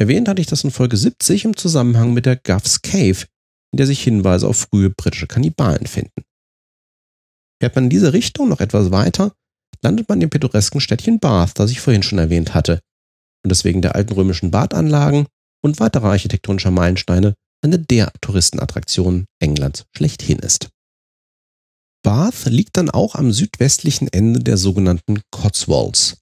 Erwähnt 0.00 0.28
hatte 0.28 0.40
ich 0.40 0.46
das 0.46 0.64
in 0.64 0.70
Folge 0.70 0.96
70 0.96 1.44
im 1.44 1.56
Zusammenhang 1.56 2.12
mit 2.12 2.26
der 2.26 2.36
Guff's 2.36 2.82
Cave, 2.82 3.26
in 3.72 3.76
der 3.76 3.86
sich 3.86 4.02
Hinweise 4.02 4.46
auf 4.46 4.68
frühe 4.70 4.90
britische 4.90 5.26
Kannibalen 5.26 5.86
finden. 5.86 6.22
Fährt 7.60 7.74
man 7.74 7.84
in 7.84 7.90
diese 7.90 8.12
Richtung 8.12 8.48
noch 8.48 8.60
etwas 8.60 8.90
weiter, 8.90 9.32
landet 9.82 10.08
man 10.08 10.20
im 10.20 10.30
pittoresken 10.30 10.80
Städtchen 10.80 11.18
Bath, 11.18 11.58
das 11.58 11.70
ich 11.70 11.80
vorhin 11.80 12.02
schon 12.02 12.18
erwähnt 12.18 12.54
hatte, 12.54 12.80
und 13.44 13.50
das 13.50 13.64
wegen 13.64 13.82
der 13.82 13.96
alten 13.96 14.12
römischen 14.12 14.50
Badanlagen 14.50 15.26
und 15.62 15.80
weiterer 15.80 16.10
architektonischer 16.10 16.70
Meilensteine 16.70 17.34
eine 17.62 17.78
der 17.78 18.12
Touristenattraktionen 18.20 19.26
Englands 19.40 19.84
schlechthin 19.96 20.38
ist. 20.38 20.68
Bath 22.02 22.46
liegt 22.46 22.76
dann 22.76 22.90
auch 22.90 23.14
am 23.14 23.32
südwestlichen 23.32 24.08
Ende 24.08 24.40
der 24.40 24.56
sogenannten 24.56 25.20
Cotswolds. 25.30 26.18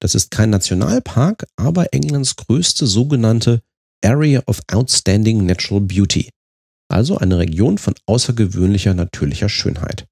Das 0.00 0.14
ist 0.14 0.30
kein 0.30 0.50
Nationalpark, 0.50 1.46
aber 1.56 1.92
Englands 1.92 2.36
größte 2.36 2.86
sogenannte 2.86 3.62
Area 4.04 4.42
of 4.46 4.60
Outstanding 4.70 5.44
Natural 5.44 5.80
Beauty, 5.80 6.30
also 6.88 7.18
eine 7.18 7.38
Region 7.38 7.78
von 7.78 7.94
außergewöhnlicher 8.06 8.94
natürlicher 8.94 9.48
Schönheit. 9.48 10.06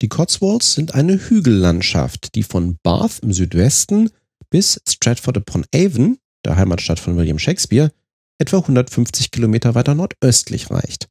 Die 0.00 0.08
Cotswolds 0.08 0.74
sind 0.74 0.94
eine 0.94 1.14
Hügellandschaft, 1.14 2.34
die 2.34 2.42
von 2.42 2.78
Bath 2.82 3.20
im 3.20 3.32
Südwesten 3.32 4.10
bis 4.50 4.80
Stratford 4.88 5.36
upon 5.36 5.64
Avon, 5.74 6.18
der 6.44 6.56
Heimatstadt 6.56 6.98
von 6.98 7.16
William 7.16 7.38
Shakespeare, 7.38 7.92
etwa 8.38 8.58
150 8.58 9.30
Kilometer 9.30 9.74
weiter 9.74 9.94
nordöstlich 9.94 10.70
reicht. 10.70 11.08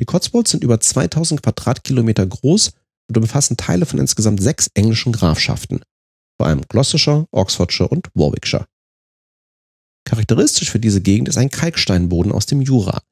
Die 0.00 0.06
Cotswolds 0.06 0.50
sind 0.50 0.64
über 0.64 0.80
2000 0.80 1.42
Quadratkilometer 1.42 2.26
groß 2.26 2.72
und 3.08 3.18
umfassen 3.18 3.56
Teile 3.56 3.84
von 3.84 3.98
insgesamt 3.98 4.42
sechs 4.42 4.70
englischen 4.74 5.12
Grafschaften, 5.12 5.82
vor 6.38 6.46
allem 6.46 6.62
Gloucestershire, 6.62 7.26
Oxfordshire 7.32 7.88
und 7.88 8.08
Warwickshire. 8.14 8.66
Charakteristisch 10.06 10.70
für 10.70 10.80
diese 10.80 11.02
Gegend 11.02 11.28
ist 11.28 11.36
ein 11.36 11.50
Kalksteinboden 11.50 12.32
aus 12.32 12.46
dem 12.46 12.62
Jura. 12.62 13.02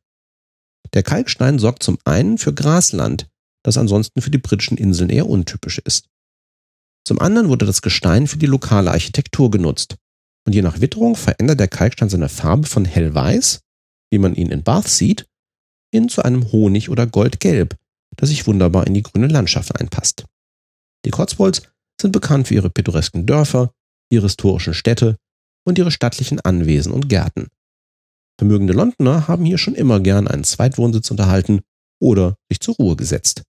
Der 0.95 1.03
Kalkstein 1.03 1.59
sorgt 1.59 1.83
zum 1.83 1.99
einen 2.05 2.39
für 2.39 2.55
Grasland, 2.55 3.29
das 3.63 3.77
ansonsten 3.77 4.23
für 4.23 4.31
die 4.31 4.39
britischen 4.39 4.79
Inseln 4.79 5.11
eher 5.11 5.29
untypisch 5.29 5.79
ist. 5.79 6.09
Zum 7.07 7.21
anderen 7.21 7.49
wurde 7.49 7.67
das 7.67 7.83
Gestein 7.83 8.27
für 8.27 8.39
die 8.39 8.47
lokale 8.47 8.91
Architektur 8.91 9.51
genutzt, 9.51 9.97
und 10.47 10.55
je 10.55 10.63
nach 10.63 10.81
Witterung 10.81 11.17
verändert 11.17 11.61
der 11.61 11.69
Kalkstein 11.69 12.09
seine 12.09 12.31
Farbe 12.31 12.67
von 12.67 12.87
hellweiß, 12.87 13.61
wie 14.11 14.19
man 14.19 14.35
ihn 14.35 14.51
in 14.51 14.63
Bath 14.63 14.89
sieht, 14.89 15.27
hin 15.93 16.09
zu 16.09 16.23
einem 16.23 16.53
Honig- 16.53 16.91
oder 16.91 17.07
Goldgelb, 17.07 17.77
das 18.17 18.29
sich 18.29 18.47
wunderbar 18.47 18.87
in 18.87 18.95
die 18.95 19.03
grüne 19.03 19.29
Landschaft 19.29 19.79
einpasst. 19.81 20.25
Die 21.05 21.11
Cotswolds 21.11 21.63
sind 22.01 22.13
bekannt 22.13 22.49
für 22.49 22.55
ihre 22.55 22.71
pittoresken 22.71 23.27
Dörfer, 23.27 23.73
ihre 24.11 24.27
historischen 24.27 24.75
Städte 24.75 25.17
und 25.67 25.79
ihre 25.79 25.91
stattlichen 25.91 26.41
Anwesen 26.41 26.93
und 26.93 27.09
Gärten. 27.09 27.49
Vermögende 28.39 28.73
Londoner 28.73 29.27
haben 29.29 29.45
hier 29.45 29.59
schon 29.59 29.75
immer 29.75 30.01
gern 30.01 30.29
einen 30.29 30.45
Zweitwohnsitz 30.45 31.11
unterhalten 31.11 31.61
oder 32.01 32.37
sich 32.49 32.61
zur 32.61 32.77
Ruhe 32.77 32.97
gesetzt. 32.97 33.43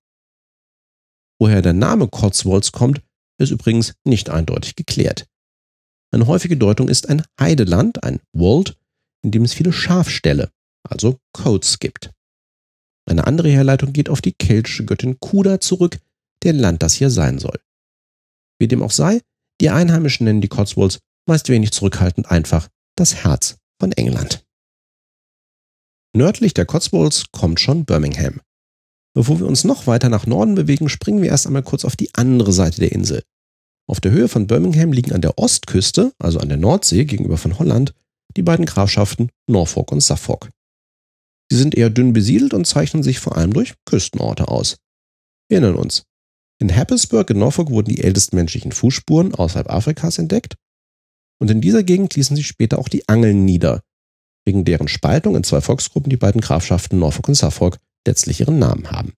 Woher 1.40 1.62
der 1.62 1.74
Name 1.74 2.08
Cotswolds 2.08 2.72
kommt, 2.72 3.02
ist 3.40 3.52
übrigens 3.52 3.94
nicht 4.04 4.30
eindeutig 4.30 4.76
geklärt. 4.76 5.26
Eine 6.12 6.28
häufige 6.28 6.58
Deutung 6.58 6.90
ist 6.90 7.08
ein 7.08 7.24
Heideland, 7.40 8.04
ein 8.04 8.20
Wold, 8.34 8.76
in 9.24 9.32
dem 9.32 9.44
es 9.44 9.54
viele 9.54 9.72
Schafställe, 9.72 10.52
also 10.84 11.20
Coats 11.34 11.80
gibt. 11.80 12.12
Eine 13.10 13.26
andere 13.26 13.50
Herleitung 13.50 13.92
geht 13.92 14.08
auf 14.08 14.22
die 14.22 14.34
keltische 14.34 14.86
Göttin 14.86 15.20
Kuda 15.20 15.60
zurück, 15.60 15.98
deren 16.44 16.60
Land 16.60 16.84
das 16.84 16.94
hier 16.94 17.10
sein 17.10 17.40
soll. 17.40 17.60
Wie 18.60 18.68
dem 18.68 18.84
auch 18.84 18.92
sei, 18.92 19.22
die 19.62 19.72
Einheimischen 19.72 20.26
nennen 20.26 20.42
die 20.42 20.48
Cotswolds 20.48 21.00
meist 21.28 21.50
wenig 21.50 21.72
zurückhaltend 21.72 22.30
einfach 22.30 22.68
das 22.96 23.24
Herz 23.24 23.58
von 23.80 23.92
England. 23.94 24.44
Nördlich 26.16 26.54
der 26.54 26.66
Cotswolds 26.66 27.26
kommt 27.32 27.60
schon 27.60 27.86
Birmingham. 27.86 28.42
Bevor 29.16 29.40
wir 29.40 29.48
uns 29.48 29.64
noch 29.64 29.88
weiter 29.88 30.10
nach 30.10 30.28
Norden 30.28 30.56
bewegen, 30.56 30.90
springen 30.90 31.22
wir 31.22 31.30
erst 31.30 31.48
einmal 31.48 31.64
kurz 31.64 31.86
auf 31.86 31.96
die 31.96 32.14
andere 32.14 32.52
Seite 32.52 32.80
der 32.80 32.92
Insel. 32.92 33.24
Auf 33.88 34.00
der 34.00 34.12
Höhe 34.12 34.28
von 34.28 34.46
Birmingham 34.46 34.92
liegen 34.92 35.14
an 35.14 35.22
der 35.22 35.38
Ostküste, 35.40 36.14
also 36.20 36.40
an 36.40 36.50
der 36.50 36.58
Nordsee 36.58 37.06
gegenüber 37.06 37.38
von 37.38 37.58
Holland, 37.58 37.94
die 38.38 38.44
beiden 38.44 38.66
Grafschaften 38.66 39.32
Norfolk 39.48 39.92
und 39.92 40.02
Suffolk. 40.02 40.50
Sie 41.52 41.58
sind 41.58 41.76
eher 41.76 41.90
dünn 41.90 42.14
besiedelt 42.14 42.54
und 42.54 42.66
zeichnen 42.66 43.04
sich 43.04 43.20
vor 43.20 43.38
allem 43.38 43.54
durch 43.54 43.74
Küstenorte 43.86 44.48
aus. 44.48 44.78
Wir 45.50 45.60
erinnern 45.60 45.76
uns. 45.76 46.04
In 46.62 46.76
Happisburg 46.76 47.30
in 47.30 47.40
Norfolk 47.40 47.70
wurden 47.70 47.90
die 47.90 48.04
ältesten 48.04 48.36
menschlichen 48.36 48.72
Fußspuren 48.72 49.34
außerhalb 49.34 49.70
Afrikas 49.70 50.18
entdeckt. 50.18 50.56
Und 51.40 51.50
in 51.50 51.62
dieser 51.62 51.84
Gegend 51.84 52.16
ließen 52.16 52.36
sich 52.36 52.48
später 52.48 52.78
auch 52.78 52.90
die 52.90 53.08
Angeln 53.08 53.46
nieder, 53.46 53.82
wegen 54.46 54.66
deren 54.66 54.88
Spaltung 54.90 55.36
in 55.36 55.44
zwei 55.44 55.62
Volksgruppen 55.62 56.10
die 56.10 56.18
beiden 56.18 56.42
Grafschaften 56.42 57.00
Norfolk 57.00 57.30
und 57.30 57.36
Suffolk 57.36 57.78
letztlich 58.06 58.42
ihren 58.42 58.60
Namen 58.60 58.92
haben. 58.92 59.14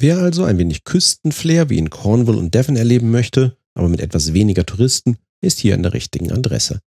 Wer 0.00 0.18
also 0.18 0.44
ein 0.44 0.58
wenig 0.58 0.84
Küstenflair 0.84 1.70
wie 1.70 1.78
in 1.78 1.90
Cornwall 1.90 2.36
und 2.36 2.54
Devon 2.54 2.76
erleben 2.76 3.10
möchte, 3.10 3.56
aber 3.74 3.88
mit 3.88 4.00
etwas 4.00 4.32
weniger 4.32 4.66
Touristen, 4.66 5.16
ist 5.40 5.60
hier 5.60 5.74
an 5.74 5.82
der 5.82 5.92
richtigen 5.92 6.32
Adresse. 6.32 6.80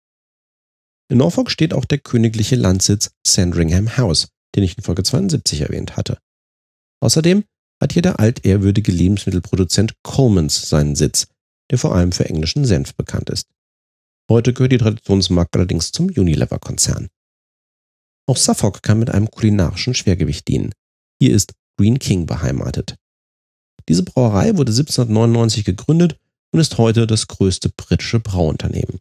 In 1.09 1.19
Norfolk 1.19 1.49
steht 1.49 1.73
auch 1.73 1.85
der 1.85 1.99
königliche 1.99 2.55
Landsitz 2.55 3.11
Sandringham 3.25 3.97
House, 3.97 4.27
den 4.55 4.63
ich 4.63 4.77
in 4.77 4.83
Folge 4.83 5.03
72 5.03 5.61
erwähnt 5.61 5.95
hatte. 5.95 6.17
Außerdem 7.01 7.45
hat 7.81 7.93
hier 7.93 8.01
der 8.01 8.19
altehrwürdige 8.19 8.91
Lebensmittelproduzent 8.91 9.93
Colemans 10.03 10.69
seinen 10.69 10.95
Sitz, 10.95 11.27
der 11.71 11.77
vor 11.77 11.95
allem 11.95 12.11
für 12.11 12.25
englischen 12.25 12.65
Senf 12.65 12.95
bekannt 12.95 13.29
ist. 13.29 13.47
Heute 14.29 14.53
gehört 14.53 14.73
die 14.73 14.77
Traditionsmarke 14.77 15.59
allerdings 15.59 15.91
zum 15.91 16.07
Unilever-Konzern. 16.07 17.07
Auch 18.27 18.35
Suffolk 18.35 18.83
kann 18.83 18.99
mit 18.99 19.09
einem 19.09 19.31
kulinarischen 19.31 19.93
Schwergewicht 19.93 20.47
dienen. 20.47 20.73
Hier 21.21 21.33
ist 21.33 21.53
Green 21.77 21.99
King 21.99 22.25
beheimatet. 22.25 22.95
Diese 23.87 24.03
Brauerei 24.03 24.57
wurde 24.57 24.71
1799 24.71 25.63
gegründet 25.63 26.19
und 26.51 26.59
ist 26.59 26.77
heute 26.77 27.07
das 27.07 27.27
größte 27.27 27.69
britische 27.69 28.19
Brauunternehmen. 28.19 28.99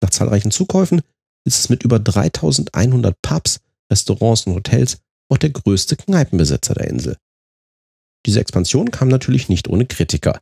Nach 0.00 0.10
zahlreichen 0.10 0.50
Zukäufen 0.50 1.02
ist 1.44 1.58
es 1.58 1.68
mit 1.68 1.82
über 1.82 1.98
3100 1.98 3.20
Pubs, 3.22 3.60
Restaurants 3.90 4.46
und 4.46 4.54
Hotels 4.54 4.98
auch 5.30 5.38
der 5.38 5.50
größte 5.50 5.96
Kneipenbesitzer 5.96 6.74
der 6.74 6.88
Insel. 6.88 7.16
Diese 8.26 8.40
Expansion 8.40 8.90
kam 8.90 9.08
natürlich 9.08 9.48
nicht 9.48 9.68
ohne 9.68 9.86
Kritiker. 9.86 10.40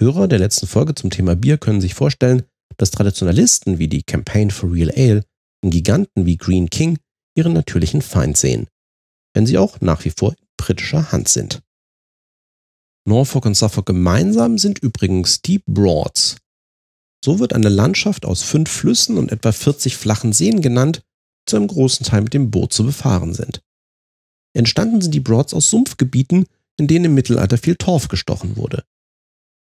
Hörer 0.00 0.28
der 0.28 0.38
letzten 0.38 0.66
Folge 0.66 0.94
zum 0.94 1.10
Thema 1.10 1.36
Bier 1.36 1.58
können 1.58 1.80
sich 1.80 1.94
vorstellen, 1.94 2.44
dass 2.76 2.90
Traditionalisten 2.90 3.78
wie 3.78 3.88
die 3.88 4.02
Campaign 4.02 4.50
for 4.50 4.72
Real 4.72 4.90
Ale 4.90 5.24
in 5.62 5.70
Giganten 5.70 6.26
wie 6.26 6.36
Green 6.36 6.68
King 6.70 6.98
ihren 7.36 7.52
natürlichen 7.52 8.02
Feind 8.02 8.36
sehen, 8.36 8.66
wenn 9.34 9.46
sie 9.46 9.58
auch 9.58 9.80
nach 9.80 10.04
wie 10.04 10.10
vor 10.10 10.32
in 10.32 10.46
britischer 10.56 11.12
Hand 11.12 11.28
sind. 11.28 11.62
Norfolk 13.04 13.46
und 13.46 13.54
Suffolk 13.54 13.86
gemeinsam 13.86 14.58
sind 14.58 14.78
übrigens 14.78 15.42
die 15.42 15.58
Broads. 15.58 16.36
So 17.24 17.38
wird 17.38 17.52
eine 17.52 17.68
Landschaft 17.68 18.24
aus 18.24 18.42
fünf 18.42 18.70
Flüssen 18.70 19.16
und 19.16 19.30
etwa 19.30 19.52
40 19.52 19.96
flachen 19.96 20.32
Seen 20.32 20.60
genannt, 20.60 20.98
die 20.98 21.50
zu 21.50 21.56
einem 21.56 21.68
großen 21.68 22.04
Teil 22.04 22.22
mit 22.22 22.34
dem 22.34 22.50
Boot 22.50 22.72
zu 22.72 22.84
befahren 22.84 23.34
sind. 23.34 23.62
Entstanden 24.54 25.00
sind 25.00 25.14
die 25.14 25.20
Broads 25.20 25.54
aus 25.54 25.70
Sumpfgebieten, 25.70 26.46
in 26.78 26.88
denen 26.88 27.06
im 27.06 27.14
Mittelalter 27.14 27.58
viel 27.58 27.76
Torf 27.76 28.08
gestochen 28.08 28.56
wurde. 28.56 28.84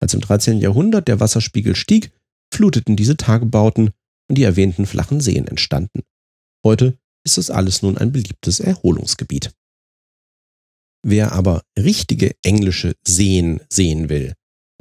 Als 0.02 0.14
im 0.14 0.22
13. 0.22 0.60
Jahrhundert 0.60 1.08
der 1.08 1.20
Wasserspiegel 1.20 1.76
stieg, 1.76 2.12
fluteten 2.54 2.96
diese 2.96 3.16
Tagebauten 3.16 3.92
und 4.28 4.38
die 4.38 4.44
erwähnten 4.44 4.86
flachen 4.86 5.22
Seen 5.22 5.48
entstanden. 5.48 6.02
Heute 6.66 6.98
ist 7.24 7.38
das 7.38 7.52
alles 7.52 7.82
nun 7.82 7.98
ein 7.98 8.12
beliebtes 8.12 8.60
Erholungsgebiet. 8.60 9.54
Wer 11.04 11.32
aber 11.32 11.64
richtige 11.78 12.36
englische 12.44 12.96
Seen 13.06 13.62
sehen 13.70 14.10
will, 14.10 14.34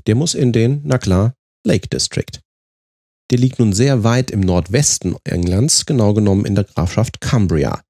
der 0.06 0.14
muss 0.14 0.34
in 0.34 0.52
den, 0.52 0.80
na 0.84 0.98
klar, 0.98 1.34
Lake 1.64 1.88
District. 1.88 2.40
Der 3.30 3.38
liegt 3.38 3.60
nun 3.60 3.72
sehr 3.72 4.02
weit 4.02 4.30
im 4.30 4.40
Nordwesten 4.40 5.16
Englands, 5.24 5.86
genau 5.86 6.14
genommen 6.14 6.44
in 6.44 6.56
der 6.56 6.64
Grafschaft 6.64 7.20
Cumbria. 7.20 7.82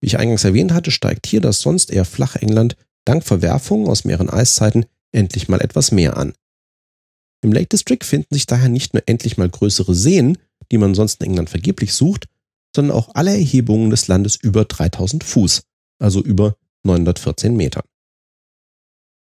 Wie 0.00 0.06
ich 0.06 0.18
eingangs 0.18 0.44
erwähnt 0.44 0.72
hatte, 0.72 0.90
steigt 0.90 1.26
hier 1.26 1.40
das 1.40 1.60
sonst 1.60 1.90
eher 1.90 2.04
flache 2.04 2.40
England 2.40 2.76
dank 3.04 3.24
Verwerfungen 3.24 3.86
aus 3.88 4.04
mehreren 4.04 4.30
Eiszeiten 4.30 4.86
endlich 5.12 5.48
mal 5.48 5.60
etwas 5.60 5.92
mehr 5.92 6.16
an. 6.16 6.32
Im 7.44 7.52
Lake 7.52 7.68
District 7.68 8.02
finden 8.02 8.34
sich 8.34 8.46
daher 8.46 8.68
nicht 8.68 8.94
nur 8.94 9.02
endlich 9.06 9.36
mal 9.36 9.48
größere 9.48 9.94
Seen, 9.94 10.38
die 10.70 10.78
man 10.78 10.94
sonst 10.94 11.20
in 11.20 11.30
England 11.30 11.50
vergeblich 11.50 11.92
sucht, 11.92 12.28
sondern 12.74 12.96
auch 12.96 13.14
alle 13.14 13.32
Erhebungen 13.32 13.90
des 13.90 14.08
Landes 14.08 14.36
über 14.36 14.64
3000 14.64 15.22
Fuß, 15.24 15.62
also 15.98 16.22
über 16.22 16.56
914 16.84 17.54
Metern. 17.56 17.84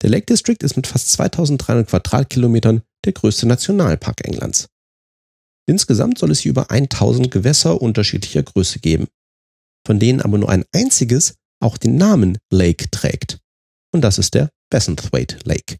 Der 0.01 0.09
Lake 0.09 0.25
District 0.25 0.57
ist 0.61 0.75
mit 0.75 0.87
fast 0.87 1.11
2300 1.11 1.87
Quadratkilometern 1.87 2.81
der 3.05 3.13
größte 3.13 3.47
Nationalpark 3.47 4.25
Englands. 4.25 4.67
Insgesamt 5.67 6.17
soll 6.17 6.31
es 6.31 6.39
hier 6.39 6.51
über 6.51 6.71
1000 6.71 7.31
Gewässer 7.31 7.81
unterschiedlicher 7.81 8.43
Größe 8.43 8.79
geben, 8.79 9.07
von 9.85 9.99
denen 9.99 10.21
aber 10.21 10.37
nur 10.37 10.49
ein 10.49 10.65
einziges 10.73 11.35
auch 11.61 11.77
den 11.77 11.95
Namen 11.97 12.37
Lake 12.51 12.89
trägt. 12.89 13.39
Und 13.93 14.01
das 14.01 14.17
ist 14.17 14.33
der 14.33 14.49
Bessenthwaite 14.69 15.37
Lake. 15.43 15.77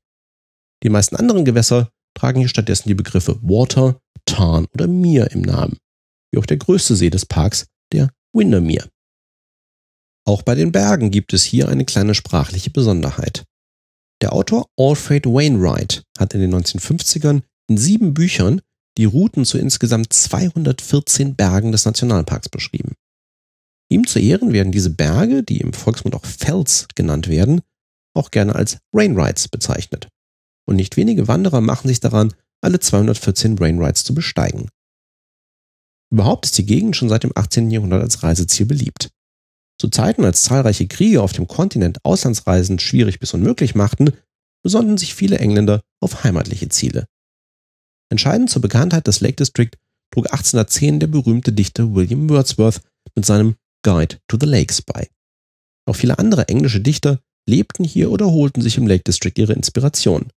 Die 0.84 0.90
meisten 0.90 1.16
anderen 1.16 1.46
Gewässer 1.46 1.90
tragen 2.16 2.40
hier 2.40 2.50
stattdessen 2.50 2.90
die 2.90 2.96
Begriffe 2.96 3.40
Water, 3.42 4.00
Tarn 4.26 4.68
oder 4.74 4.88
Mere 4.88 5.28
im 5.28 5.42
Namen, 5.42 5.78
wie 6.32 6.40
auch 6.40 6.46
der 6.46 6.58
größte 6.58 6.96
See 6.96 7.10
des 7.10 7.26
Parks, 7.26 7.68
der 7.92 8.12
Windermere. 8.34 8.90
Auch 10.26 10.44
bei 10.44 10.56
den 10.56 10.72
Bergen 10.72 11.10
gibt 11.10 11.34
es 11.34 11.44
hier 11.44 11.68
eine 11.68 11.86
kleine 11.86 12.14
sprachliche 12.14 12.70
Besonderheit. 12.70 13.44
Der 14.22 14.34
Autor 14.34 14.68
Alfred 14.78 15.26
Wainwright 15.26 16.04
hat 16.20 16.34
in 16.34 16.42
den 16.42 16.54
1950ern 16.54 17.42
in 17.68 17.78
sieben 17.78 18.14
Büchern 18.14 18.62
die 18.98 19.06
Routen 19.06 19.46
zu 19.46 19.58
insgesamt 19.58 20.14
214 20.14 21.36
Bergen 21.36 21.72
des 21.72 21.86
Nationalparks 21.86 22.50
beschrieben. 22.50 22.94
Ihm 23.90 24.08
zu 24.08 24.20
Ehren 24.20 24.54
werden 24.54 24.72
diese 24.72 24.90
Berge, 24.90 25.44
die 25.44 25.60
im 25.60 25.74
Volksmund 25.74 26.16
auch 26.16 26.26
Fels 26.26 26.88
genannt 26.96 27.28
werden, 27.28 27.62
auch 28.14 28.32
gerne 28.32 28.56
als 28.56 28.80
Rainrides 28.94 29.48
bezeichnet 29.48 30.08
und 30.72 30.76
nicht 30.76 30.98
wenige 30.98 31.28
Wanderer 31.28 31.62
machen 31.62 31.88
sich 31.88 32.00
daran, 32.00 32.34
alle 32.62 32.80
214 32.80 33.56
Brainrides 33.56 34.04
zu 34.04 34.14
besteigen. 34.14 34.70
Überhaupt 36.12 36.46
ist 36.46 36.58
die 36.58 36.66
Gegend 36.66 36.96
schon 36.96 37.10
seit 37.10 37.24
dem 37.24 37.32
18. 37.36 37.72
Jahrhundert 37.72 38.02
als 38.02 38.24
Reiseziel 38.24 38.66
beliebt. 38.66 39.10
Zu 39.80 39.90
Zeiten, 39.90 40.26
als 40.26 40.44
zahlreiche 40.44 40.88
Kriege 40.88 41.22
auf 41.22 41.34
dem 41.34 41.48
Kontinent 41.48 41.98
Auslandsreisen 42.04 42.80
schwierig 42.80 43.20
bis 43.20 43.34
unmöglich 43.34 43.76
machten, 43.76 44.12
besonnten 44.64 44.98
sich 44.98 45.16
viele 45.16 45.40
Engländer 45.40 45.82
auf 46.02 46.24
heimatliche 46.24 46.70
Ziele. 46.70 47.06
Entscheidend 48.12 48.50
zur 48.50 48.62
Bekanntheit 48.62 49.08
des 49.08 49.22
Lake 49.22 49.38
District 49.38 49.72
trug 50.14 50.26
1810 50.26 51.00
der 51.00 51.08
berühmte 51.08 51.54
Dichter 51.54 51.96
William 51.96 52.30
Wordsworth 52.30 52.82
mit 53.16 53.26
seinem 53.26 53.56
Guide 53.84 54.20
to 54.28 54.38
the 54.40 54.46
Lakes 54.46 54.82
bei. 54.82 55.08
Auch 55.88 55.96
viele 55.96 56.20
andere 56.20 56.48
englische 56.48 56.82
Dichter 56.82 57.20
lebten 57.48 57.84
hier 57.84 58.12
oder 58.12 58.28
holten 58.28 58.62
sich 58.62 58.78
im 58.78 58.86
Lake 58.86 59.04
District 59.04 59.34
ihre 59.38 59.54
Inspiration 59.54 60.30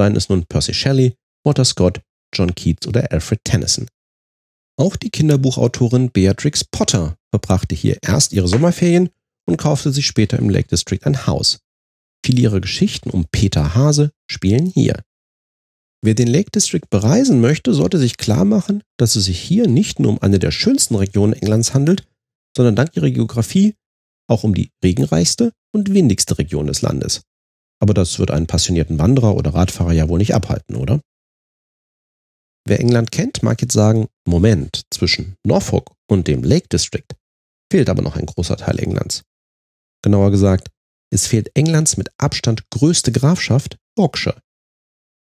seien 0.00 0.16
es 0.16 0.30
nun 0.30 0.46
Percy 0.46 0.72
Shelley, 0.72 1.14
Walter 1.44 1.64
Scott, 1.64 2.00
John 2.34 2.54
Keats 2.54 2.86
oder 2.86 3.12
Alfred 3.12 3.40
Tennyson. 3.44 3.86
Auch 4.78 4.96
die 4.96 5.10
Kinderbuchautorin 5.10 6.10
Beatrix 6.10 6.64
Potter 6.64 7.16
verbrachte 7.30 7.74
hier 7.74 7.98
erst 8.00 8.32
ihre 8.32 8.48
Sommerferien 8.48 9.10
und 9.46 9.58
kaufte 9.58 9.92
sich 9.92 10.06
später 10.06 10.38
im 10.38 10.48
Lake 10.48 10.68
District 10.68 11.04
ein 11.04 11.26
Haus. 11.26 11.58
Viele 12.24 12.40
ihrer 12.40 12.60
Geschichten 12.60 13.10
um 13.10 13.26
Peter 13.30 13.74
Hase 13.74 14.10
spielen 14.26 14.66
hier. 14.66 15.02
Wer 16.02 16.14
den 16.14 16.28
Lake 16.28 16.50
District 16.50 16.88
bereisen 16.88 17.40
möchte, 17.40 17.74
sollte 17.74 17.98
sich 17.98 18.16
klar 18.16 18.44
machen, 18.44 18.82
dass 18.96 19.16
es 19.16 19.24
sich 19.24 19.38
hier 19.38 19.68
nicht 19.68 20.00
nur 20.00 20.12
um 20.12 20.22
eine 20.22 20.38
der 20.38 20.50
schönsten 20.50 20.94
Regionen 20.94 21.34
Englands 21.34 21.74
handelt, 21.74 22.06
sondern 22.56 22.74
dank 22.74 22.96
ihrer 22.96 23.10
Geografie 23.10 23.74
auch 24.28 24.44
um 24.44 24.54
die 24.54 24.70
regenreichste 24.82 25.52
und 25.72 25.92
windigste 25.92 26.38
Region 26.38 26.68
des 26.68 26.82
Landes. 26.82 27.22
Aber 27.82 27.94
das 27.94 28.18
wird 28.18 28.30
einen 28.30 28.46
passionierten 28.46 28.98
Wanderer 28.98 29.34
oder 29.34 29.54
Radfahrer 29.54 29.92
ja 29.92 30.08
wohl 30.08 30.18
nicht 30.18 30.34
abhalten, 30.34 30.76
oder? 30.76 31.00
Wer 32.66 32.80
England 32.80 33.10
kennt, 33.10 33.42
mag 33.42 33.60
jetzt 33.60 33.72
sagen, 33.72 34.08
Moment, 34.26 34.82
zwischen 34.90 35.34
Norfolk 35.44 35.90
und 36.08 36.28
dem 36.28 36.44
Lake 36.44 36.68
District 36.68 37.06
fehlt 37.70 37.88
aber 37.88 38.02
noch 38.02 38.16
ein 38.16 38.26
großer 38.26 38.56
Teil 38.56 38.78
Englands. 38.78 39.22
Genauer 40.02 40.30
gesagt, 40.30 40.68
es 41.12 41.26
fehlt 41.26 41.50
Englands 41.56 41.96
mit 41.96 42.10
Abstand 42.18 42.68
größte 42.70 43.12
Grafschaft, 43.12 43.76
Yorkshire. 43.98 44.40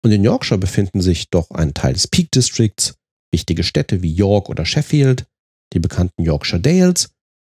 Und 0.06 0.12
in 0.12 0.24
Yorkshire 0.24 0.60
befinden 0.60 1.02
sich 1.02 1.32
doch 1.32 1.50
ein 1.50 1.74
Teil 1.74 1.94
des 1.94 2.08
Peak 2.08 2.30
Districts, 2.30 2.94
wichtige 3.34 3.64
Städte 3.64 4.04
wie 4.04 4.14
York 4.14 4.50
oder 4.50 4.64
Sheffield, 4.64 5.26
die 5.74 5.80
bekannten 5.80 6.22
Yorkshire 6.22 6.62
Dales 6.62 7.10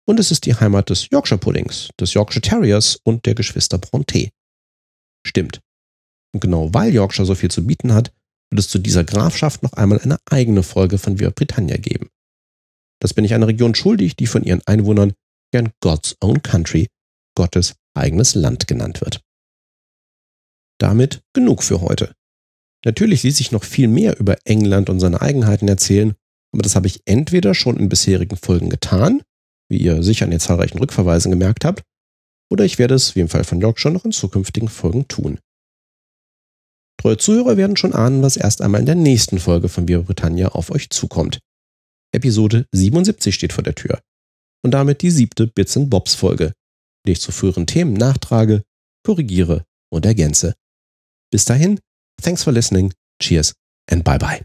und 0.07 0.21
es 0.21 0.31
ist 0.31 0.45
die 0.45 0.55
Heimat 0.55 0.91
des 0.91 1.09
Yorkshire 1.09 1.38
Puddings, 1.38 1.88
des 1.99 2.12
Yorkshire 2.12 2.43
Terriers 2.43 3.01
und 3.05 3.25
der 3.25 3.35
Geschwister 3.35 3.79
Bronte 3.79 4.29
stimmt. 5.27 5.62
Und 6.35 6.41
genau 6.41 6.75
weil 6.75 6.93
Yorkshire 6.93 7.25
so 7.25 7.35
viel 7.35 7.51
zu 7.51 7.67
bieten 7.67 7.95
hat, 7.95 8.12
wird 8.51 8.61
es 8.61 8.69
zu 8.69 8.79
dieser 8.79 9.05
Grafschaft 9.05 9.62
noch 9.62 9.73
einmal 9.73 10.01
eine 10.01 10.19
eigene 10.31 10.62
Folge 10.62 10.99
von 10.99 11.19
Via 11.19 11.31
Britannia 11.31 11.79
geben. 11.79 12.11
Das 13.01 13.15
bin 13.15 13.25
ich 13.25 13.33
einer 13.33 13.49
Region 13.49 13.75
schuldig, 13.75 14.15
die 14.15 14.27
von 14.27 14.45
ihren 14.45 14.61
Einwohnern 14.67 15.15
gern 15.53 15.73
God's 15.81 16.19
Own 16.21 16.43
Country, 16.43 16.88
Gottes 17.35 17.77
eigenes 17.95 18.35
Land 18.35 18.67
genannt 18.67 19.01
wird. 19.01 19.23
Damit 20.79 21.23
genug 21.33 21.62
für 21.62 21.81
heute. 21.81 22.15
Natürlich 22.85 23.23
ließ 23.23 23.37
sich 23.37 23.53
noch 23.53 23.64
viel 23.64 23.88
mehr 23.88 24.18
über 24.18 24.37
England 24.45 24.90
und 24.90 25.01
seine 25.01 25.23
Eigenheiten 25.23 25.68
erzählen, 25.68 26.14
aber 26.53 26.62
das 26.62 26.77
habe 26.77 26.87
ich 26.87 27.01
entweder 27.05 27.55
schon 27.55 27.77
in 27.77 27.88
bisherigen 27.88 28.37
Folgen 28.37 28.68
getan, 28.68 29.23
wie 29.71 29.79
ihr 29.79 30.03
sicher 30.03 30.25
an 30.25 30.31
den 30.31 30.40
zahlreichen 30.40 30.79
Rückverweisen 30.79 31.31
gemerkt 31.31 31.64
habt, 31.64 31.83
oder 32.51 32.64
ich 32.64 32.79
werde 32.79 32.95
es, 32.95 33.14
wie 33.16 33.21
im 33.21 33.29
Fall 33.29 33.45
von 33.45 33.62
schon, 33.77 33.92
noch 33.95 34.05
in 34.05 34.12
zukünftigen 34.12 34.68
Folgen 34.68 35.09
tun. 35.09 35.38
Treue 37.01 37.16
Zuhörer 37.16 37.57
werden 37.57 37.77
schon 37.77 37.95
ahnen, 37.95 38.23
was 38.23 38.37
erst 38.37 38.61
einmal 38.61 38.81
in 38.81 38.87
der 38.87 38.95
nächsten 38.95 39.38
Folge 39.38 39.68
von 39.68 39.88
Viva 39.88 40.03
Britannia 40.03 40.49
auf 40.49 40.71
euch 40.71 40.90
zukommt. 40.90 41.38
Episode 42.14 42.66
77 42.73 43.35
steht 43.35 43.53
vor 43.53 43.64
der 43.64 43.75
Tür. 43.75 44.01
Und 44.62 44.73
damit 44.73 45.03
die 45.03 45.11
siebte 45.11 45.47
Bits 45.47 45.77
and 45.77 45.90
Bobs 45.90 46.14
Folge, 46.14 46.53
die 47.07 47.12
ich 47.12 47.21
zu 47.21 47.33
früheren 47.33 47.66
Themen 47.66 47.95
nachtrage, 47.95 48.62
korrigiere 49.05 49.64
und 49.90 50.07
ergänze. 50.07 50.55
Bis 51.33 51.45
dahin, 51.45 51.81
thanks 52.20 52.42
for 52.44 52.53
listening, 52.53 52.92
cheers 53.20 53.55
and 53.88 54.05
bye 54.05 54.18
bye. 54.18 54.42